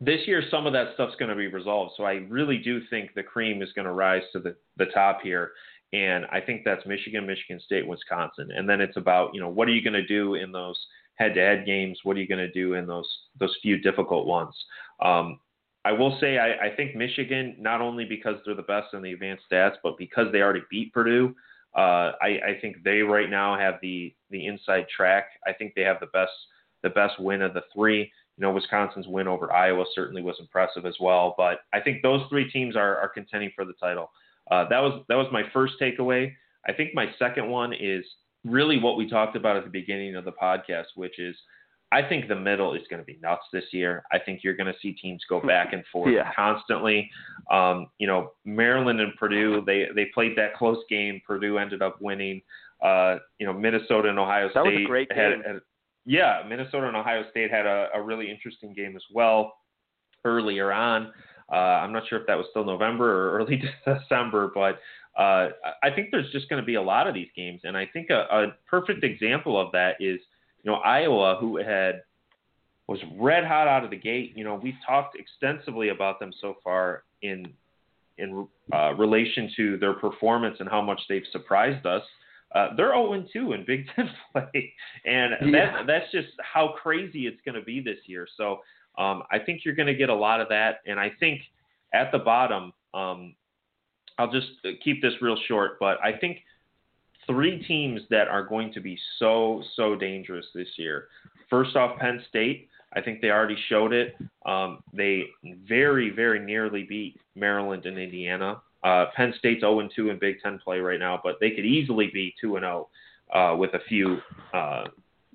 [0.00, 1.92] this year some of that stuff's going to be resolved.
[1.96, 5.20] So I really do think the cream is going to rise to the the top
[5.22, 5.52] here,
[5.92, 9.68] and I think that's Michigan, Michigan State, Wisconsin, and then it's about you know what
[9.68, 10.78] are you going to do in those
[11.16, 12.00] head-to-head games?
[12.02, 14.54] What are you going to do in those those few difficult ones?
[15.00, 15.38] Um,
[15.84, 19.12] I will say I, I think Michigan, not only because they're the best in the
[19.12, 21.34] advanced stats, but because they already beat Purdue,
[21.76, 25.24] uh, I, I think they right now have the the inside track.
[25.46, 26.32] I think they have the best
[26.82, 28.12] the best win of the three.
[28.36, 31.34] You know, Wisconsin's win over Iowa certainly was impressive as well.
[31.36, 34.10] But I think those three teams are, are contending for the title.
[34.50, 36.32] Uh, that was that was my first takeaway.
[36.66, 38.04] I think my second one is
[38.44, 41.36] really what we talked about at the beginning of the podcast, which is
[41.92, 44.02] I think the middle is going to be nuts this year.
[44.10, 46.32] I think you're going to see teams go back and forth yeah.
[46.34, 47.10] constantly.
[47.50, 51.20] Um, you know, Maryland and Purdue, they they played that close game.
[51.26, 52.40] Purdue ended up winning.
[52.82, 55.42] Uh, you know, Minnesota and Ohio State that was a great had, game.
[55.46, 55.60] Had,
[56.06, 59.54] yeah, Minnesota and Ohio State had a, a really interesting game as well
[60.24, 61.12] earlier on.
[61.52, 64.80] Uh, I'm not sure if that was still November or early December, but
[65.16, 65.50] uh,
[65.82, 68.08] I think there's just going to be a lot of these games, and I think
[68.08, 70.18] a, a perfect example of that is
[70.62, 72.02] you know, Iowa, who had
[72.88, 74.32] was red hot out of the gate.
[74.36, 77.52] You know, we've talked extensively about them so far in
[78.18, 82.02] in uh, relation to their performance and how much they've surprised us.
[82.54, 84.72] Uh, they're 0 2 in Big Ten play,
[85.06, 85.72] and yeah.
[85.72, 88.26] that, that's just how crazy it's going to be this year.
[88.36, 88.60] So
[88.98, 91.40] um, I think you're going to get a lot of that, and I think
[91.94, 93.34] at the bottom, um,
[94.18, 94.48] I'll just
[94.84, 96.38] keep this real short, but I think
[97.26, 101.08] three teams that are going to be so so dangerous this year.
[101.48, 102.68] First off, Penn State.
[102.94, 104.16] I think they already showed it.
[104.44, 105.24] Um, they
[105.66, 108.60] very very nearly beat Maryland and Indiana.
[108.84, 112.10] Uh, Penn State's 0 2 in Big Ten play right now, but they could easily
[112.12, 112.88] be 2 0
[113.32, 114.18] uh, with a few
[114.52, 114.84] uh,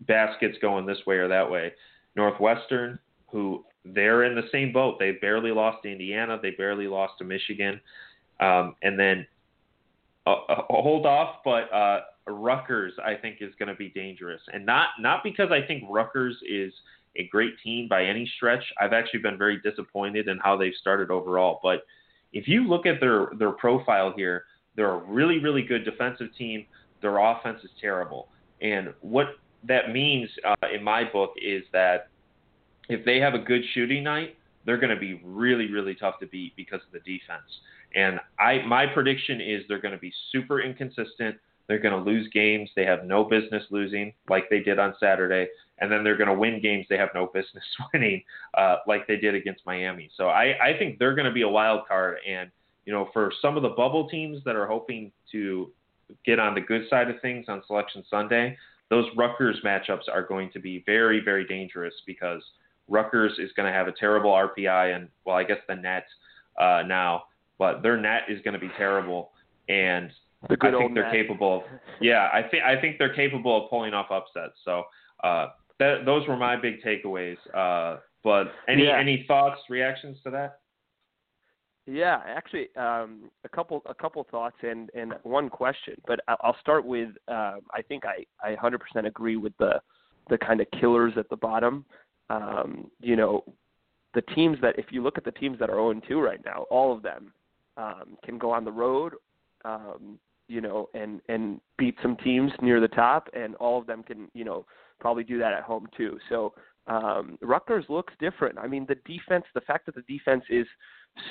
[0.02, 1.72] baskets going this way or that way.
[2.16, 3.00] Northwestern,
[3.32, 4.98] who they're in the same boat.
[5.00, 6.40] They barely lost to Indiana.
[6.42, 7.80] They barely lost to Michigan.
[8.40, 9.26] Um, and then
[10.28, 14.66] uh, uh, hold off, but uh, Rutgers I think is going to be dangerous, and
[14.66, 16.74] not not because I think Rutgers is
[17.16, 18.64] a great team by any stretch.
[18.80, 21.60] I've actually been very disappointed in how they've started overall.
[21.64, 21.86] But
[22.34, 24.44] if you look at their their profile here,
[24.76, 26.66] they're a really really good defensive team.
[27.02, 28.28] Their offense is terrible,
[28.62, 29.28] and what
[29.64, 32.10] that means uh, in my book is that
[32.90, 34.36] if they have a good shooting night,
[34.66, 37.48] they're going to be really really tough to beat because of the defense.
[37.96, 41.38] And I my prediction is they're going to be super inconsistent.
[41.68, 45.48] They're going to lose games they have no business losing, like they did on Saturday,
[45.80, 48.24] and then they're going to win games they have no business winning,
[48.58, 50.10] uh, like they did against Miami.
[50.16, 52.18] So I, I think they're going to be a wild card.
[52.28, 52.50] And
[52.86, 55.72] you know, for some of the bubble teams that are hoping to
[56.26, 58.58] get on the good side of things on Selection Sunday,
[58.90, 62.42] those Rutgers matchups are going to be very, very dangerous because
[62.88, 66.06] Rutgers is going to have a terrible RPI and, well, I guess the net
[66.58, 67.24] uh, now
[67.60, 69.32] but their net is going to be terrible,
[69.70, 70.12] and
[70.44, 70.62] I think
[70.94, 71.12] they're net.
[71.12, 71.58] capable.
[71.58, 71.64] Of,
[72.02, 74.54] yeah, I think I think they're capable of pulling off upsets.
[74.64, 74.84] So
[75.24, 75.48] uh,
[75.80, 77.38] that, those were my big takeaways.
[77.54, 78.98] Uh, but any yeah.
[79.00, 80.60] any thoughts, reactions to that?
[81.86, 85.96] Yeah, actually, um, a couple a couple thoughts and and one question.
[86.06, 89.80] But I'll start with uh, I think I I 100% agree with the
[90.30, 91.86] the kind of killers at the bottom.
[92.30, 93.46] Um, you know,
[94.14, 96.66] the teams that if you look at the teams that are 0 2 right now,
[96.70, 97.32] all of them
[97.78, 99.14] um, can go on the road,
[99.64, 104.04] um, you know, and and beat some teams near the top, and all of them
[104.04, 104.66] can, you know,
[105.00, 106.18] probably do that at home too.
[106.30, 106.54] So
[106.88, 108.58] um, Rutgers looks different.
[108.58, 110.66] I mean, the defense, the fact that the defense is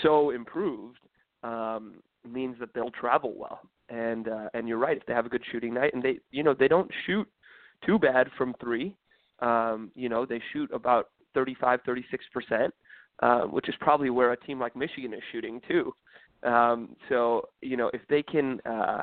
[0.02, 0.98] so improved
[1.42, 1.94] um,
[2.28, 3.60] means that they'll travel well.
[3.88, 4.96] And uh, and you're right.
[4.96, 7.26] If they have a good shooting night, and they, you know, they don't shoot
[7.84, 8.96] too bad from three.
[9.40, 12.74] Um, you know, they shoot about 35, 36 percent,
[13.22, 15.94] uh, which is probably where a team like Michigan is shooting too.
[16.42, 19.02] Um, so you know, if they can uh,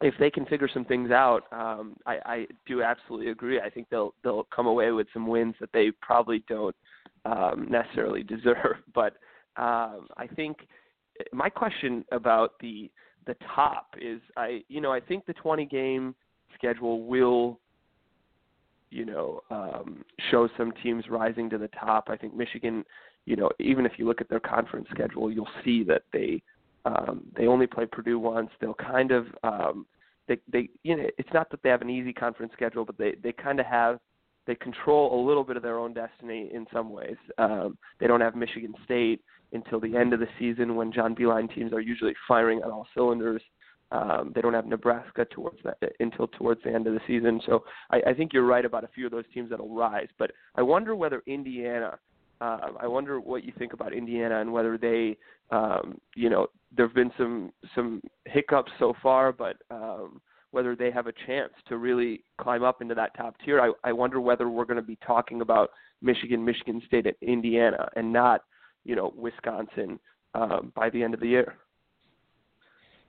[0.00, 3.60] if they can figure some things out, um, I, I do absolutely agree.
[3.60, 6.76] I think they'll they'll come away with some wins that they probably don't
[7.24, 8.76] um, necessarily deserve.
[8.94, 9.14] But
[9.56, 10.58] um, I think
[11.32, 12.90] my question about the
[13.26, 16.14] the top is I you know I think the 20 game
[16.54, 17.60] schedule will
[18.90, 22.08] you know um, show some teams rising to the top.
[22.08, 22.84] I think Michigan
[23.26, 26.42] you know, even if you look at their conference schedule, you'll see that they
[26.84, 28.50] um, they only play Purdue once.
[28.60, 29.86] They'll kind of um,
[30.28, 33.14] they they you know it's not that they have an easy conference schedule, but they
[33.22, 33.98] they kind of have
[34.46, 37.16] they control a little bit of their own destiny in some ways.
[37.38, 39.20] Um, they don't have Michigan State
[39.52, 42.86] until the end of the season when John Beilein teams are usually firing on all
[42.94, 43.42] cylinders.
[43.92, 47.40] Um, they don't have Nebraska towards that until towards the end of the season.
[47.44, 50.08] So I, I think you're right about a few of those teams that'll rise.
[50.18, 51.98] But I wonder whether Indiana.
[52.40, 55.16] Uh, I wonder what you think about Indiana and whether they,
[55.50, 60.20] um, you know, there have been some some hiccups so far, but um,
[60.52, 63.60] whether they have a chance to really climb up into that top tier.
[63.60, 65.70] I, I wonder whether we're going to be talking about
[66.02, 68.44] Michigan, Michigan State, and Indiana, and not,
[68.84, 69.98] you know, Wisconsin
[70.34, 71.56] um, by the end of the year.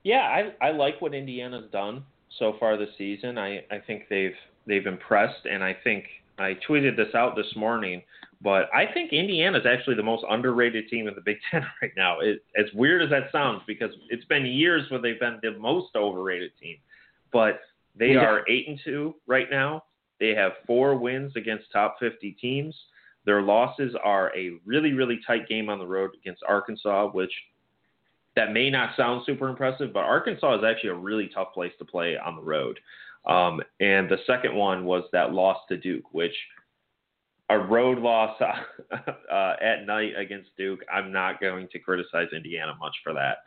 [0.04, 0.22] Yeah,
[0.60, 2.04] I I like what Indiana's done
[2.38, 3.38] so far this season.
[3.38, 4.34] I I think they've
[4.66, 6.04] they've impressed, and I think
[6.38, 8.02] I tweeted this out this morning,
[8.42, 11.92] but I think Indiana is actually the most underrated team in the Big Ten right
[11.96, 12.20] now.
[12.20, 15.94] It, as weird as that sounds, because it's been years where they've been the most
[15.94, 16.76] overrated team,
[17.32, 17.60] but
[17.94, 18.24] they yeah.
[18.24, 19.84] are eight and two right now.
[20.18, 22.74] They have four wins against top 50 teams.
[23.24, 27.32] Their losses are a really, really tight game on the road against Arkansas, which
[28.34, 31.84] that may not sound super impressive, but Arkansas is actually a really tough place to
[31.84, 32.80] play on the road.
[33.26, 36.34] Um, and the second one was that loss to Duke, which
[37.52, 38.40] a road loss
[38.90, 40.80] uh, at night against Duke.
[40.92, 43.38] I'm not going to criticize Indiana much for that,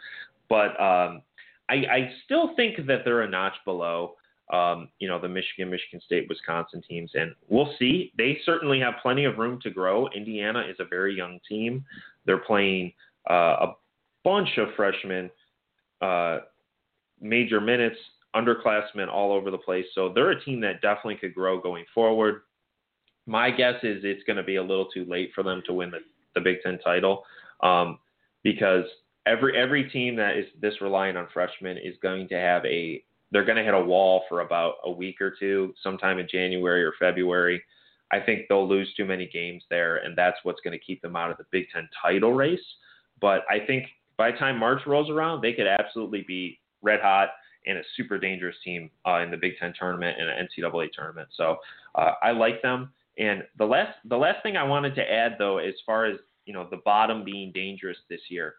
[0.48, 1.22] but um,
[1.70, 4.16] I, I, still think that they're a notch below.
[4.54, 8.14] Um, you know the Michigan, Michigan State, Wisconsin teams, and we'll see.
[8.16, 10.08] They certainly have plenty of room to grow.
[10.10, 11.84] Indiana is a very young team.
[12.28, 12.94] They're playing
[13.28, 13.68] uh, a
[14.24, 15.32] bunch of freshmen,
[16.00, 16.40] uh,
[17.20, 17.98] major minutes,
[18.36, 19.86] underclassmen all over the place.
[19.96, 22.42] So they're a team that definitely could grow going forward.
[23.26, 25.92] My guess is it's going to be a little too late for them to win
[25.92, 26.00] the,
[26.36, 27.24] the Big Ten title
[27.62, 28.00] um,
[28.44, 28.86] because
[29.26, 33.46] every every team that is this reliant on freshmen is going to have a they're
[33.46, 36.94] going to hit a wall for about a week or two, sometime in January or
[37.00, 37.62] February.
[38.12, 41.16] I think they'll lose too many games there, and that's what's going to keep them
[41.16, 42.60] out of the Big Ten title race.
[43.20, 47.30] But I think by the time March rolls around, they could absolutely be red hot
[47.66, 51.28] and a super dangerous team uh, in the Big Ten tournament and an NCAA tournament.
[51.36, 51.58] So
[51.96, 52.94] uh, I like them.
[53.18, 56.54] And the last the last thing I wanted to add though, as far as you
[56.54, 58.56] know, the bottom being dangerous this year,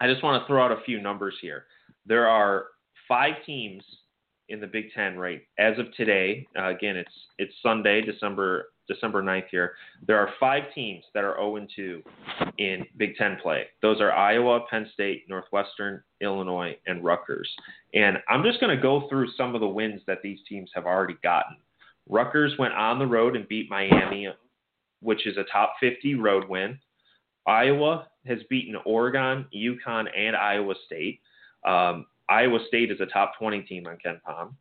[0.00, 1.64] I just want to throw out a few numbers here.
[2.06, 2.66] There are
[3.08, 3.82] five teams
[4.48, 6.46] in the Big Ten right as of today.
[6.58, 9.74] Uh, again, it's it's Sunday, December December 9th here.
[10.06, 12.02] There are five teams that are 0 2
[12.58, 13.64] in Big Ten play.
[13.82, 17.50] Those are Iowa, Penn State, Northwestern, Illinois, and Rutgers.
[17.94, 20.84] And I'm just going to go through some of the wins that these teams have
[20.86, 21.56] already gotten.
[22.08, 24.28] Rutgers went on the road and beat Miami,
[25.00, 26.78] which is a top 50 road win.
[27.46, 31.20] Iowa has beaten Oregon, UConn, and Iowa State.
[31.64, 34.54] Um, Iowa State is a top 20 team on KenPom.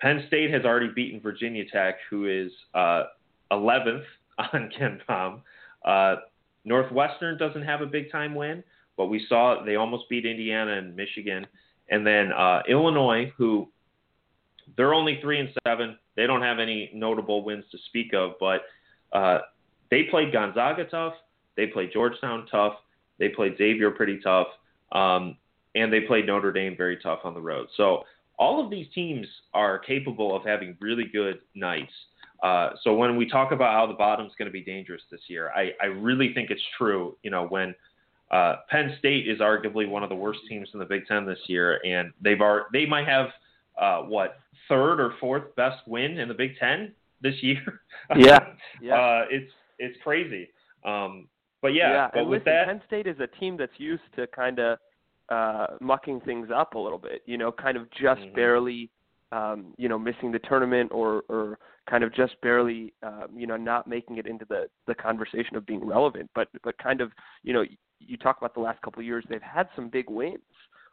[0.00, 3.04] Penn State has already beaten Virginia Tech, who is uh,
[3.52, 4.04] 11th
[4.38, 5.40] on KenPom.
[5.84, 6.16] Uh,
[6.64, 8.64] Northwestern doesn't have a big time win,
[8.96, 11.46] but we saw they almost beat Indiana and Michigan.
[11.90, 13.68] And then uh, Illinois, who
[14.76, 15.98] they're only three and seven.
[16.16, 18.62] They don't have any notable wins to speak of, but
[19.12, 19.38] uh,
[19.90, 21.14] they played Gonzaga tough.
[21.56, 22.74] They played Georgetown tough.
[23.18, 24.48] They played Xavier pretty tough.
[24.92, 25.36] Um,
[25.74, 27.68] and they played Notre Dame very tough on the road.
[27.76, 28.04] So
[28.38, 31.92] all of these teams are capable of having really good nights.
[32.42, 35.50] Uh, so when we talk about how the bottom's going to be dangerous this year,
[35.54, 37.16] I, I really think it's true.
[37.22, 37.74] You know, when
[38.30, 41.38] uh, Penn State is arguably one of the worst teams in the Big Ten this
[41.46, 43.28] year, and they've are they might have
[43.80, 47.62] uh, what third or fourth best win in the Big Ten this year.
[48.16, 48.38] Yeah,
[48.82, 48.94] yeah.
[48.94, 50.50] uh, it's it's crazy.
[50.84, 51.26] Um,
[51.62, 52.08] but yeah, yeah.
[52.12, 54.78] but and with listen, that, Penn State is a team that's used to kind of
[55.30, 57.22] uh, mucking things up a little bit.
[57.24, 58.34] You know, kind of just mm-hmm.
[58.34, 58.90] barely,
[59.32, 63.56] um, you know, missing the tournament or or kind of just barely, um, you know,
[63.56, 66.28] not making it into the the conversation of being relevant.
[66.34, 67.10] But but kind of,
[67.42, 67.64] you know,
[68.00, 70.40] you talk about the last couple of years, they've had some big wins.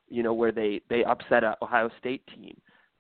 [0.08, 2.56] You know, where they they upset a Ohio State team,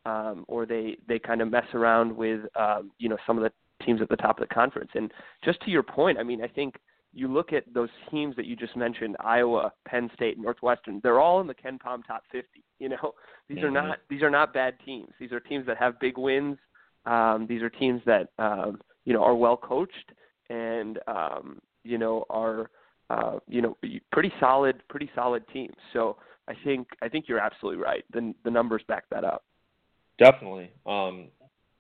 [0.06, 3.52] um, or they they kind of mess around with, um, you know, some of the
[3.86, 4.92] teams at the top of the conference.
[4.96, 5.12] And
[5.44, 6.76] just to your point, I mean, I think
[7.14, 11.42] you look at those teams that you just mentioned, Iowa, Penn State, Northwestern, they're all
[11.42, 12.48] in the KenPom top 50.
[12.80, 13.14] You know,
[13.50, 13.68] these mm-hmm.
[13.68, 15.10] are not these are not bad teams.
[15.20, 16.58] These are teams that have big wins.
[17.06, 20.12] Um, these are teams that um, you know are well coached
[20.50, 22.70] and um, you know are
[23.10, 23.78] uh, you know
[24.12, 25.76] pretty solid, pretty solid teams.
[25.94, 28.04] So I think I think you're absolutely right.
[28.14, 29.44] The the numbers back that up.
[30.22, 30.70] Definitely.
[30.86, 31.30] Um,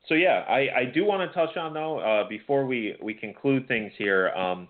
[0.07, 3.67] so yeah, I, I do want to touch on though uh, before we we conclude
[3.67, 4.29] things here.
[4.29, 4.67] Um,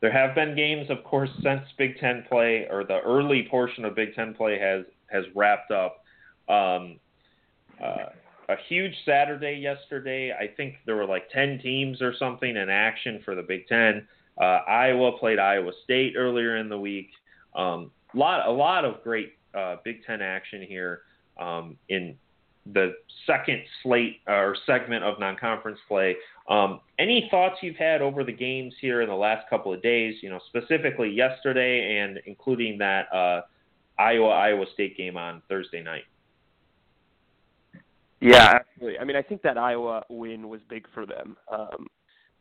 [0.00, 3.94] there have been games, of course, since Big Ten play or the early portion of
[3.94, 6.04] Big Ten play has has wrapped up.
[6.48, 6.98] Um,
[7.80, 8.06] uh,
[8.48, 10.32] a huge Saturday yesterday.
[10.32, 14.06] I think there were like 10 teams or something in action for the Big Ten.
[14.40, 17.10] Uh, Iowa played Iowa State earlier in the week.
[17.54, 21.02] Um, lot a lot of great uh, Big Ten action here.
[21.38, 22.16] um, in
[22.66, 22.94] the
[23.26, 26.16] second slate or segment of non-conference play.
[26.48, 30.16] Um, any thoughts you've had over the games here in the last couple of days?
[30.22, 33.42] You know, specifically yesterday and including that uh,
[33.98, 36.04] Iowa Iowa State game on Thursday night.
[38.20, 39.00] Yeah, absolutely.
[39.00, 41.36] I mean, I think that Iowa win was big for them.
[41.50, 41.88] Um,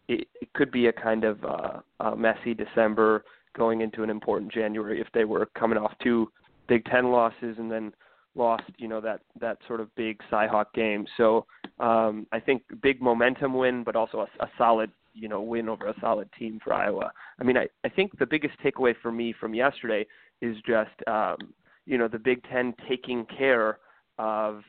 [0.08, 4.52] it, it could be a kind of uh, a messy December going into an important
[4.52, 6.32] January if they were coming off two
[6.68, 7.92] Big Ten losses and then
[8.36, 11.06] lost, you know, that that sort of big Cyhawk game.
[11.18, 11.46] So
[11.80, 15.88] um, I think big momentum win, but also a, a solid, you know, win over
[15.88, 17.12] a solid team for Iowa.
[17.40, 20.06] I mean, I, I think the biggest takeaway for me from yesterday
[20.42, 21.38] is just, um,
[21.86, 23.80] you know, the Big Ten taking care
[24.18, 24.62] of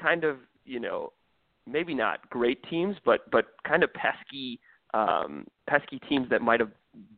[0.00, 1.12] kind of, you know,
[1.66, 4.60] maybe not great teams, but but kind of pesky
[4.94, 6.70] um, pesky teams that might have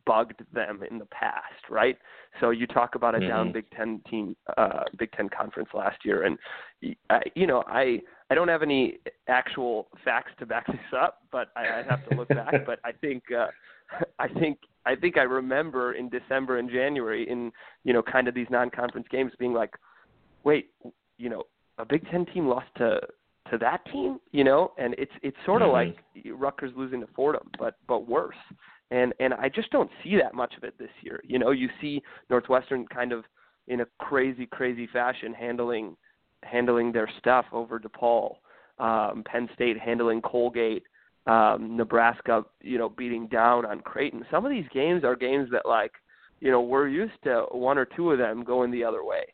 [0.06, 1.96] bugged them in the past, right?
[2.40, 3.28] So you talk about a mm-hmm.
[3.28, 6.38] down Big Ten team, uh, Big Ten conference last year, and
[7.10, 8.00] I, you know, I
[8.30, 8.98] I don't have any
[9.28, 12.66] actual facts to back this up, but I, I have to look back.
[12.66, 13.48] but I think uh,
[14.18, 17.52] I think I think I remember in December and January in
[17.84, 19.74] you know kind of these non-conference games being like,
[20.44, 20.70] wait,
[21.18, 21.44] you know,
[21.78, 23.00] a Big Ten team lost to
[23.50, 25.90] to that team, you know, and it's it's sort of mm-hmm.
[26.24, 28.36] like Rutgers losing to Fordham, but but worse
[28.90, 31.20] and and I just don't see that much of it this year.
[31.24, 33.24] You know, you see Northwestern kind of
[33.68, 35.96] in a crazy, crazy fashion handling
[36.42, 38.36] handling their stuff over DePaul,
[38.78, 40.84] um, Penn State handling Colgate,
[41.26, 44.24] um, Nebraska, you know, beating down on Creighton.
[44.30, 45.92] Some of these games are games that like,
[46.40, 49.24] you know, we're used to one or two of them going the other way.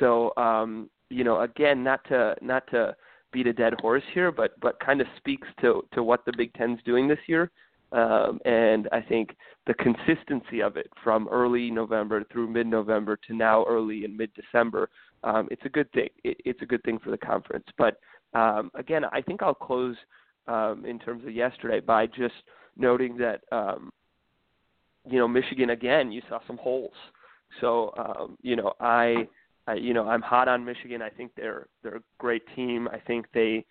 [0.00, 2.96] So, um, you know, again, not to not to
[3.32, 6.54] beat a dead horse here, but but kind of speaks to to what the Big
[6.54, 7.50] Ten's doing this year.
[7.92, 9.36] Um, and I think
[9.66, 14.88] the consistency of it from early November through mid-November to now early and mid-December,
[15.24, 16.08] um, it's a good thing.
[16.24, 17.66] It, it's a good thing for the conference.
[17.76, 17.98] But
[18.34, 19.96] um, again, I think I'll close
[20.48, 22.34] um, in terms of yesterday by just
[22.76, 23.92] noting that um,
[25.08, 26.10] you know Michigan again.
[26.10, 26.94] You saw some holes.
[27.60, 29.28] So um, you know I,
[29.66, 31.02] I you know I'm hot on Michigan.
[31.02, 32.88] I think they're they're a great team.
[32.88, 33.64] I think they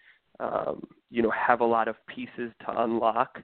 [1.09, 3.39] you know have a lot of pieces to unlock.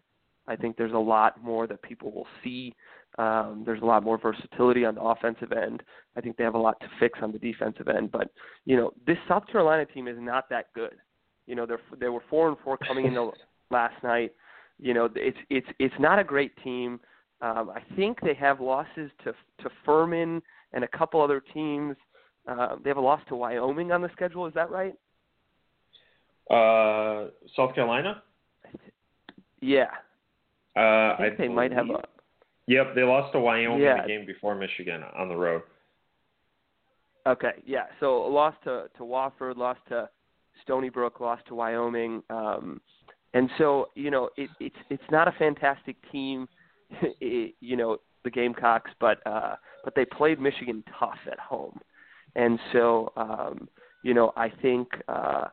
[0.48, 2.74] I think there's a lot more that people will see.
[3.18, 5.82] Um, there's a lot more versatility on the offensive end.
[6.16, 8.12] I think they have a lot to fix on the defensive end.
[8.12, 8.30] But
[8.66, 10.96] you know, this South Carolina team is not that good.
[11.48, 13.32] You know, they're they were four and four coming into
[13.72, 14.34] last night.
[14.80, 17.00] You know, it's it's it's not a great team.
[17.42, 19.34] Um, I think they have losses to
[19.64, 20.42] to Furman
[20.74, 21.96] and a couple other teams.
[22.48, 24.46] Uh, they have a loss to Wyoming on the schedule.
[24.46, 24.94] Is that right?
[26.50, 28.24] Uh, South Carolina.
[29.60, 29.88] Yeah,
[30.78, 32.04] uh, I, think I they might have a.
[32.68, 34.02] Yep, they lost to Wyoming yeah.
[34.02, 35.62] the game before Michigan on the road.
[37.26, 37.86] Okay, yeah.
[38.00, 40.10] So lost to to Wofford, lost to
[40.64, 42.80] Stony Brook, lost to Wyoming, um,
[43.34, 46.48] and so you know it, it's it's not a fantastic team,
[47.22, 51.80] it, you know the Gamecocks, but uh, but they played Michigan tough at home,
[52.36, 53.68] and so um,
[54.04, 55.46] you know I think uh,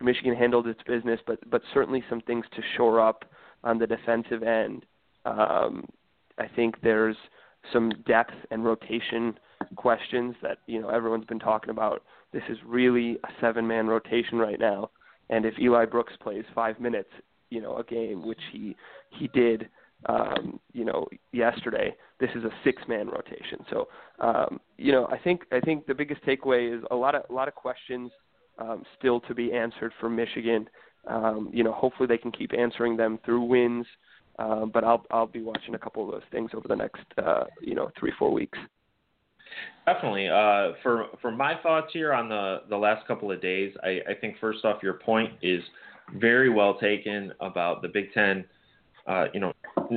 [0.00, 3.24] Michigan handled its business, but but certainly some things to shore up
[3.64, 4.86] on the defensive end.
[5.24, 5.86] Um,
[6.38, 7.16] I think there's
[7.72, 9.38] some depth and rotation
[9.76, 12.02] questions that you know everyone's been talking about.
[12.32, 14.90] This is really a seven-man rotation right now,
[15.28, 17.10] and if Eli Brooks plays five minutes,
[17.50, 18.76] you know, a game, which he
[19.10, 19.68] he did,
[20.06, 23.64] um, you know, yesterday, this is a six-man rotation.
[23.68, 23.88] So,
[24.20, 27.32] um, you know, I think I think the biggest takeaway is a lot of a
[27.32, 28.10] lot of questions
[28.58, 30.68] um, still to be answered for Michigan.
[31.06, 33.86] Um, you know, hopefully they can keep answering them through wins.
[34.38, 37.44] Uh, but I'll I'll be watching a couple of those things over the next uh,
[37.60, 38.58] you know three four weeks.
[39.86, 40.28] Definitely.
[40.28, 44.14] Uh, for for my thoughts here on the the last couple of days, I, I
[44.20, 45.62] think first off your point is
[46.14, 48.44] very well taken about the Big Ten.
[49.06, 49.52] Uh, you know,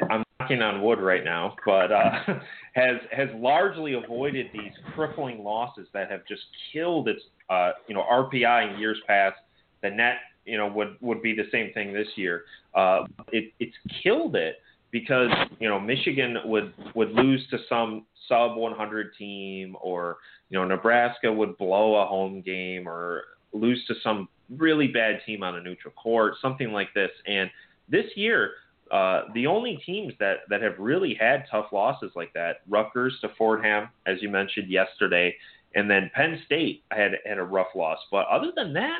[0.09, 2.11] I'm knocking on wood right now, but uh,
[2.73, 6.41] has has largely avoided these crippling losses that have just
[6.71, 9.37] killed its uh, you know RPI in years past.
[9.81, 10.15] The net
[10.45, 12.43] you know would would be the same thing this year.
[12.73, 14.57] Uh, it, it's killed it
[14.91, 15.29] because
[15.59, 20.17] you know Michigan would would lose to some sub 100 team, or
[20.49, 23.23] you know Nebraska would blow a home game, or
[23.53, 27.11] lose to some really bad team on a neutral court, something like this.
[27.27, 27.49] And
[27.89, 28.51] this year,
[28.91, 33.29] uh, the only teams that that have really had tough losses like that, Rutgers to
[33.37, 35.35] Fordham, as you mentioned yesterday,
[35.75, 37.99] and then Penn State had had a rough loss.
[38.11, 38.99] But other than that,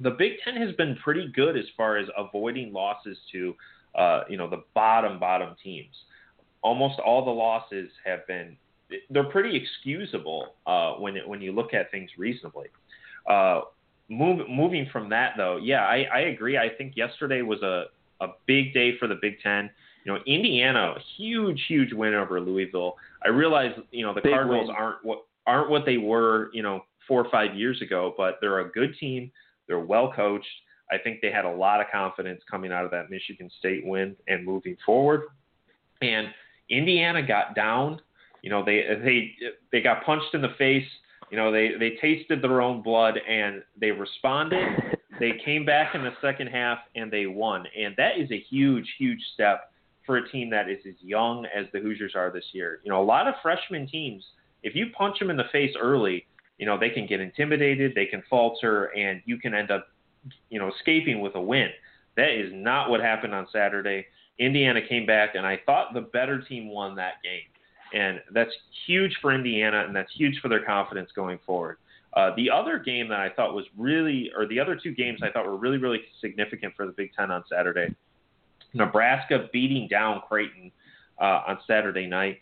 [0.00, 3.54] the Big Ten has been pretty good as far as avoiding losses to,
[3.94, 5.94] uh, you know, the bottom bottom teams.
[6.62, 8.56] Almost all the losses have been
[9.10, 12.66] they're pretty excusable uh, when it, when you look at things reasonably.
[13.28, 13.62] Uh,
[14.08, 16.58] move, moving from that though, yeah, I, I agree.
[16.58, 17.84] I think yesterday was a
[18.22, 19.68] a big day for the Big Ten.
[20.04, 22.96] You know, Indiana, huge, huge win over Louisville.
[23.24, 24.76] I realize, you know, the big Cardinals win.
[24.76, 28.60] aren't what aren't what they were, you know, four or five years ago, but they're
[28.60, 29.30] a good team.
[29.68, 30.46] They're well coached.
[30.90, 34.14] I think they had a lot of confidence coming out of that Michigan State win
[34.28, 35.22] and moving forward.
[36.02, 36.28] And
[36.68, 38.00] Indiana got down.
[38.42, 39.32] You know, they they
[39.70, 40.86] they got punched in the face.
[41.30, 44.68] You know, they they tasted their own blood and they responded.
[45.20, 47.64] they came back in the second half and they won.
[47.78, 49.72] And that is a huge, huge step
[50.04, 52.80] for a team that is as young as the Hoosiers are this year.
[52.84, 54.24] You know, a lot of freshman teams,
[54.62, 56.26] if you punch them in the face early,
[56.62, 59.88] you know, they can get intimidated, they can falter, and you can end up,
[60.48, 61.70] you know, escaping with a win.
[62.16, 64.06] That is not what happened on Saturday.
[64.38, 67.50] Indiana came back, and I thought the better team won that game.
[68.00, 68.52] And that's
[68.86, 71.78] huge for Indiana, and that's huge for their confidence going forward.
[72.12, 75.32] Uh, the other game that I thought was really, or the other two games I
[75.32, 77.92] thought were really, really significant for the Big Ten on Saturday.
[78.72, 80.70] Nebraska beating down Creighton
[81.20, 82.38] uh, on Saturday night.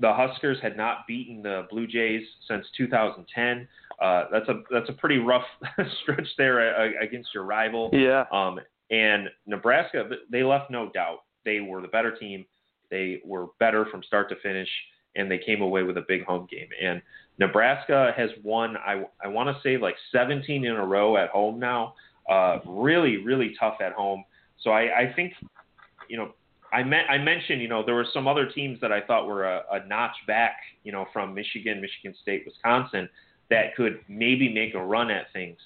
[0.00, 3.68] The Huskers had not beaten the Blue Jays since 2010.
[4.00, 5.44] Uh, that's a that's a pretty rough
[6.02, 7.90] stretch there uh, against your rival.
[7.92, 8.24] Yeah.
[8.32, 8.58] Um,
[8.90, 11.20] and Nebraska, they left no doubt.
[11.44, 12.44] They were the better team.
[12.90, 14.68] They were better from start to finish,
[15.16, 16.68] and they came away with a big home game.
[16.82, 17.00] And
[17.38, 21.58] Nebraska has won, I, I want to say, like 17 in a row at home
[21.58, 21.94] now.
[22.30, 24.24] Uh, really, really tough at home.
[24.60, 25.32] So I, I think,
[26.08, 26.32] you know,
[26.74, 29.44] I, me- I mentioned, you know, there were some other teams that I thought were
[29.44, 33.08] a, a notch back, you know, from Michigan, Michigan State, Wisconsin,
[33.48, 35.56] that could maybe make a run at things.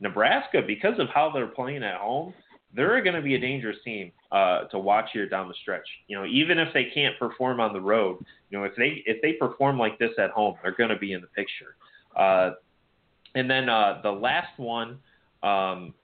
[0.00, 2.34] Nebraska, because of how they're playing at home,
[2.74, 5.86] they're going to be a dangerous team uh, to watch here down the stretch.
[6.06, 9.22] You know, even if they can't perform on the road, you know, if they if
[9.22, 11.76] they perform like this at home, they're going to be in the picture.
[12.14, 12.50] Uh,
[13.34, 14.98] and then uh, the last one,
[15.42, 15.94] um,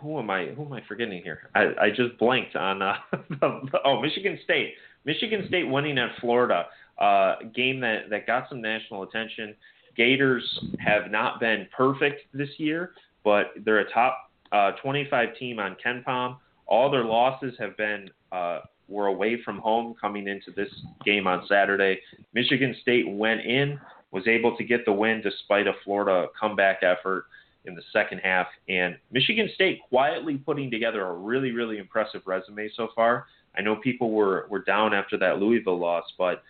[0.00, 0.46] who am I?
[0.46, 1.50] Who am I forgetting here?
[1.54, 2.82] I, I just blanked on.
[2.82, 2.96] Uh,
[3.84, 4.74] oh, Michigan State.
[5.04, 6.66] Michigan State winning at Florida,
[6.98, 9.54] uh, game that that got some national attention.
[9.96, 10.42] Gators
[10.78, 12.92] have not been perfect this year,
[13.22, 16.36] but they're a top uh, 25 team on KenPom.
[16.66, 20.68] All their losses have been uh, were away from home coming into this
[21.04, 22.00] game on Saturday.
[22.32, 23.78] Michigan State went in,
[24.10, 27.26] was able to get the win despite a Florida comeback effort
[27.64, 28.46] in the second half.
[28.68, 33.26] And Michigan State quietly putting together a really, really impressive resume so far.
[33.56, 36.42] I know people were, were down after that Louisville loss, but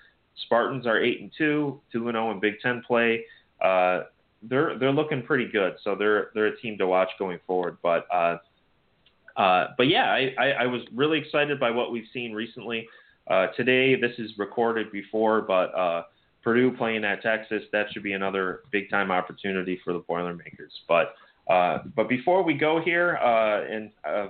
[0.46, 3.24] Spartans are eight and two, two and zero in Big Ten play.
[3.60, 4.02] Uh,
[4.42, 7.78] they're they're looking pretty good, so they're they're a team to watch going forward.
[7.82, 8.38] But uh,
[9.36, 12.88] uh, but yeah, I, I, I was really excited by what we've seen recently.
[13.28, 16.02] Uh, today, this is recorded before, but uh,
[16.44, 20.72] Purdue playing at Texas, that should be another big time opportunity for the Boilermakers.
[20.86, 21.14] But
[21.50, 24.26] uh, but before we go here uh, and uh,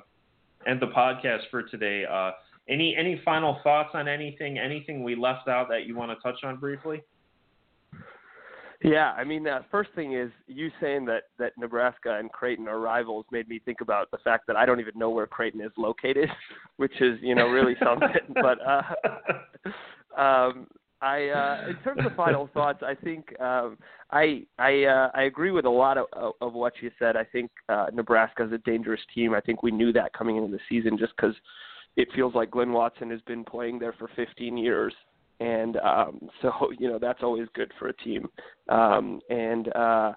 [0.66, 2.30] end the podcast for today, uh,
[2.68, 4.58] any any final thoughts on anything?
[4.58, 7.02] Anything we left out that you want to touch on briefly?
[8.82, 12.78] Yeah, I mean, uh, first thing is you saying that that Nebraska and Creighton are
[12.78, 15.72] rivals made me think about the fact that I don't even know where Creighton is
[15.76, 16.28] located,
[16.76, 18.08] which is you know really something.
[18.34, 20.66] but uh, um,
[21.05, 23.76] I, uh, in terms of final thoughts, I think um,
[24.11, 26.07] I I uh, I agree with a lot of
[26.40, 27.16] of what you said.
[27.16, 29.34] I think uh, Nebraska is a dangerous team.
[29.34, 31.34] I think we knew that coming into the season, just because
[31.96, 34.92] it feels like Glynn Watson has been playing there for 15 years
[35.40, 38.28] and um, so you know that's always good for a team.
[38.68, 40.12] Um, and uh,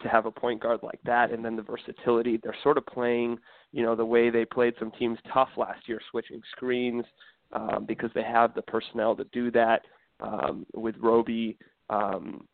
[0.00, 3.38] to have a point guard like that, and then the versatility, they're sort of playing,
[3.72, 7.04] you know, the way they played some teams tough last year, switching screens
[7.52, 9.82] um, because they have the personnel to do that
[10.20, 11.56] um, with Roby
[11.90, 12.46] um,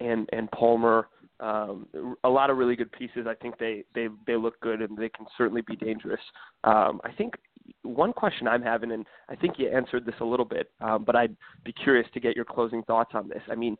[0.00, 1.08] and and Palmer.
[1.40, 1.86] Um,
[2.24, 3.26] a lot of really good pieces.
[3.28, 6.20] I think they they they look good and they can certainly be dangerous.
[6.64, 7.34] Um, I think
[7.82, 11.16] one question I'm having, and I think you answered this a little bit, um, but
[11.16, 13.42] I'd be curious to get your closing thoughts on this.
[13.50, 13.76] I mean,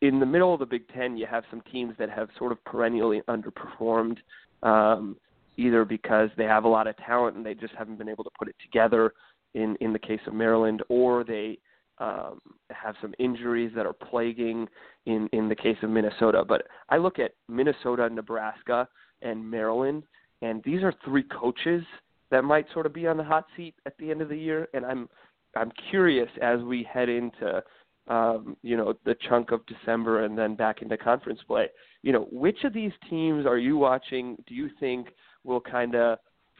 [0.00, 2.62] in the middle of the Big Ten, you have some teams that have sort of
[2.64, 4.18] perennially underperformed,
[4.62, 5.16] um,
[5.56, 8.30] either because they have a lot of talent and they just haven't been able to
[8.38, 9.14] put it together.
[9.54, 11.58] In in the case of Maryland, or they
[12.00, 12.40] um,
[12.70, 14.68] have some injuries that are plaguing
[15.06, 16.44] in in the case of Minnesota.
[16.46, 18.88] But I look at Minnesota, Nebraska,
[19.22, 20.04] and Maryland,
[20.42, 21.82] and these are three coaches
[22.30, 24.68] that might sort of be on the hot seat at the end of the year.
[24.74, 25.08] And I'm
[25.56, 27.62] I'm curious as we head into
[28.06, 31.68] um, you know the chunk of December and then back into conference play.
[32.02, 34.36] You know, which of these teams are you watching?
[34.46, 35.08] Do you think
[35.44, 36.18] will kind of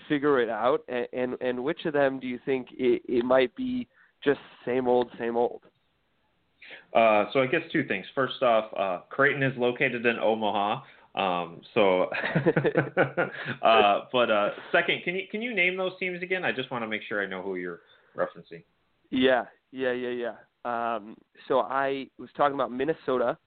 [0.08, 3.54] figure it out, and, and and which of them do you think it, it might
[3.56, 3.86] be
[4.24, 5.62] just same old, same old?
[6.94, 8.04] Uh, so I guess two things.
[8.14, 10.82] First off, uh, Creighton is located in Omaha.
[11.14, 12.02] Um, so,
[13.62, 16.44] uh, but uh, second, can you can you name those teams again?
[16.44, 17.80] I just want to make sure I know who you're
[18.16, 18.62] referencing.
[19.10, 20.34] Yeah, yeah, yeah, yeah.
[20.64, 21.16] Um,
[21.46, 23.38] so I was talking about Minnesota,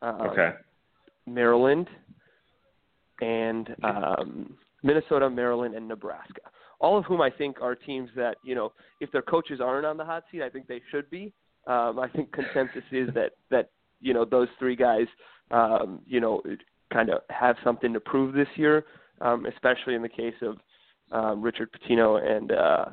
[0.00, 0.52] um, okay,
[1.26, 1.88] Maryland,
[3.20, 6.40] and um, Minnesota, Maryland, and Nebraska.
[6.82, 9.96] All of whom I think are teams that you know, if their coaches aren't on
[9.96, 11.32] the hot seat, I think they should be.
[11.66, 13.70] Um, I think consensus is that that
[14.00, 15.06] you know those three guys,
[15.50, 16.42] um, you know,
[16.92, 18.84] kind of have something to prove this year,
[19.20, 20.56] um, especially in the case of
[21.12, 22.84] um, Richard Pitino and uh,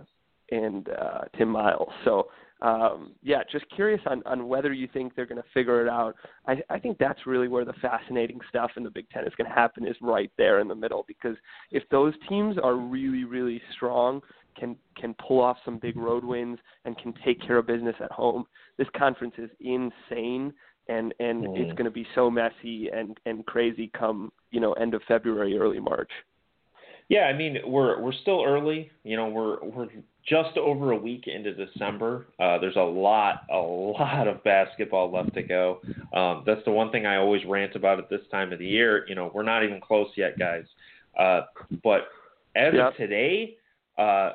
[0.51, 1.89] and uh, Tim Miles.
[2.05, 2.27] So
[2.61, 6.15] um, yeah, just curious on, on whether you think they're going to figure it out.
[6.45, 9.49] I, I think that's really where the fascinating stuff in the Big Ten is going
[9.49, 11.37] to happen is right there in the middle because
[11.71, 14.21] if those teams are really really strong,
[14.57, 18.11] can can pull off some big road wins and can take care of business at
[18.11, 18.45] home,
[18.77, 20.53] this conference is insane
[20.89, 21.57] and and mm.
[21.57, 25.57] it's going to be so messy and and crazy come you know end of February,
[25.57, 26.11] early March.
[27.07, 28.91] Yeah, I mean we're we're still early.
[29.03, 29.87] You know, we're we're
[30.29, 32.27] just over a week into December.
[32.39, 35.81] Uh, there's a lot a lot of basketball left to go.
[36.13, 39.05] Um, that's the one thing I always rant about at this time of the year.
[39.07, 40.65] You know, we're not even close yet, guys.
[41.17, 41.41] Uh,
[41.83, 42.09] but
[42.55, 42.89] as yep.
[42.89, 43.57] of today,
[43.97, 44.33] uh,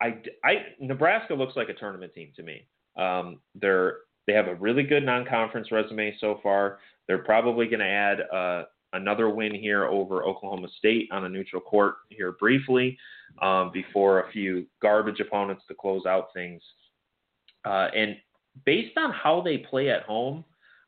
[0.00, 2.66] I, I Nebraska looks like a tournament team to me.
[2.96, 6.78] Um, they're they have a really good non-conference resume so far.
[7.08, 11.62] They're probably going to add uh, another win here over Oklahoma State on a neutral
[11.62, 12.98] court here briefly
[13.40, 16.62] um, before a few garbage opponents to close out things.
[17.64, 18.16] Uh, and
[18.64, 20.44] based on how they play at home,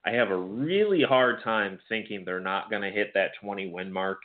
[0.07, 3.93] I have a really hard time thinking they're not going to hit that 20 win
[3.93, 4.19] mark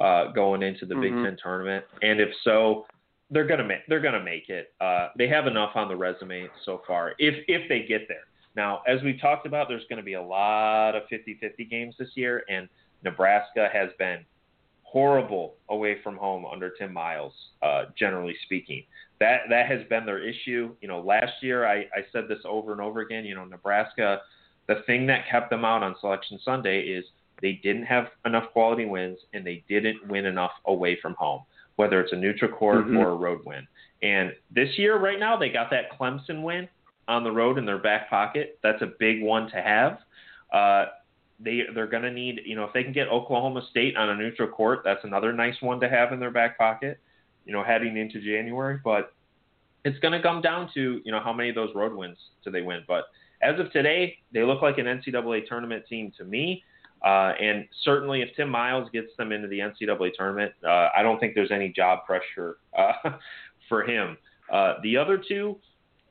[0.00, 1.02] uh, going into the mm-hmm.
[1.02, 1.84] Big Ten tournament.
[2.02, 2.86] And if so,
[3.30, 4.72] they're gonna make they're gonna make it.
[4.80, 7.14] Uh, they have enough on the resume so far.
[7.18, 8.24] If if they get there.
[8.56, 12.08] Now, as we talked about, there's going to be a lot of 50-50 games this
[12.16, 12.68] year, and
[13.04, 14.24] Nebraska has been
[14.82, 17.32] horrible away from home under Tim Miles,
[17.62, 18.84] uh, generally speaking.
[19.20, 20.74] That that has been their issue.
[20.80, 23.24] You know, last year I, I said this over and over again.
[23.24, 24.20] You know, Nebraska,
[24.66, 27.04] the thing that kept them out on Selection Sunday is
[27.40, 31.42] they didn't have enough quality wins and they didn't win enough away from home,
[31.76, 32.96] whether it's a neutral court mm-hmm.
[32.96, 33.66] or a road win.
[34.02, 36.68] And this year, right now, they got that Clemson win
[37.08, 38.58] on the road in their back pocket.
[38.62, 39.98] That's a big one to have.
[40.52, 40.86] Uh,
[41.42, 44.14] they they're going to need you know if they can get Oklahoma State on a
[44.14, 46.98] neutral court, that's another nice one to have in their back pocket.
[47.44, 49.12] You know, heading into January, but
[49.84, 52.50] it's going to come down to you know how many of those road wins do
[52.50, 52.82] they win.
[52.86, 53.04] But
[53.42, 56.62] as of today, they look like an NCAA tournament team to me.
[57.02, 61.18] Uh, and certainly, if Tim Miles gets them into the NCAA tournament, uh, I don't
[61.18, 62.92] think there's any job pressure uh,
[63.68, 64.18] for him.
[64.52, 65.56] Uh, the other two,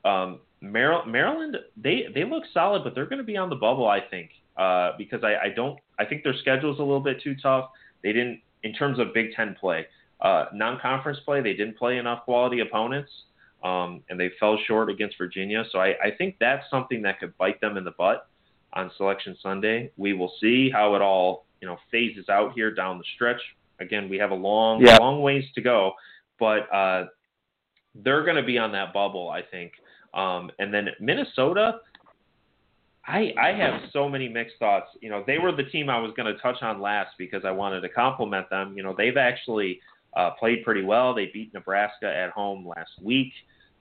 [0.04, 4.02] um, Maryland, they they look solid, but they're going to be on the bubble, I
[4.02, 7.70] think, uh, because I, I don't I think their schedule's a little bit too tough.
[8.03, 9.88] They didn't in terms of Big Ten play,
[10.20, 13.10] uh, non-conference play, they didn't play enough quality opponents,
[13.64, 15.64] um, and they fell short against Virginia.
[15.72, 18.28] So I, I think that's something that could bite them in the butt
[18.74, 19.91] on Selection Sunday.
[19.95, 23.41] We will see how it all you know phases out here down the stretch.
[23.80, 24.97] Again, we have a long yeah.
[24.97, 25.93] long ways to go,
[26.38, 27.05] but uh,
[27.95, 29.72] they're going to be on that bubble, I think.
[30.14, 31.80] Um, and then Minnesota,
[33.10, 34.88] I I have so many mixed thoughts.
[35.01, 37.51] You know, they were the team I was going to touch on last because I
[37.51, 38.76] wanted to compliment them.
[38.78, 39.80] You know, they've actually
[40.16, 41.14] uh, played pretty well.
[41.16, 43.34] They beat Nebraska at home last week.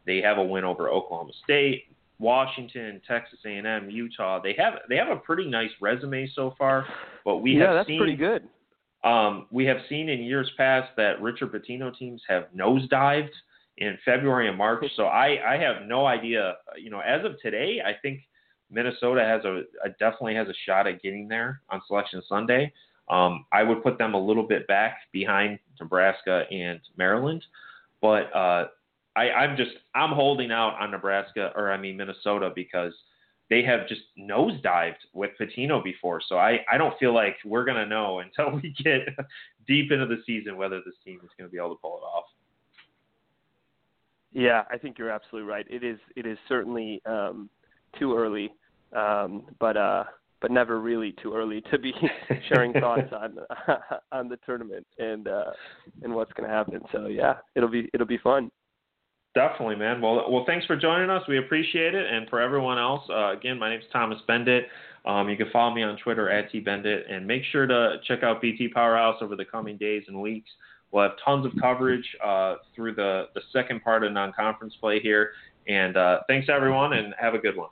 [0.06, 1.84] They have a win over Oklahoma State,
[2.18, 4.40] Washington, Texas A&M, Utah.
[4.40, 6.86] They have they have a pretty nice resume so far.
[7.24, 8.48] But we yeah, have that's seen, pretty good.
[9.04, 13.30] Um, we have seen in years past that Richard Pitino teams have nosedived
[13.76, 14.84] in February and March.
[14.96, 16.56] So I, I have no idea.
[16.76, 18.22] You know, as of today, I think
[18.70, 22.72] Minnesota has a, a definitely has a shot at getting there on Selection Sunday.
[23.08, 27.42] Um, I would put them a little bit back behind Nebraska and Maryland,
[28.02, 28.66] but uh,
[29.16, 32.92] I, I'm just I'm holding out on Nebraska or I mean Minnesota because
[33.50, 36.20] they have just nosedived with Pitino before.
[36.28, 39.08] So I, I don't feel like we're gonna know until we get
[39.66, 42.24] deep into the season whether this team is gonna be able to pull it off.
[44.32, 45.66] Yeah, I think you're absolutely right.
[45.70, 47.48] It is it is certainly um,
[47.98, 48.52] too early,
[48.96, 50.04] um, but uh,
[50.40, 51.92] but never really too early to be
[52.48, 53.38] sharing thoughts on
[54.12, 55.50] on the tournament and uh,
[56.02, 56.80] and what's going to happen.
[56.92, 58.50] So yeah, it'll be it'll be fun.
[59.34, 60.00] Definitely, man.
[60.00, 61.22] Well, well, thanks for joining us.
[61.28, 62.06] We appreciate it.
[62.10, 64.62] And for everyone else, uh, again, my name is Thomas Beindit.
[65.06, 68.40] Um, you can follow me on Twitter at tbeindit, and make sure to check out
[68.42, 70.50] BT Powerhouse over the coming days and weeks.
[70.90, 75.00] We'll have tons of coverage uh, through the, the second part of non conference play
[75.00, 75.32] here.
[75.66, 77.68] And uh, thanks, everyone, and have a good one.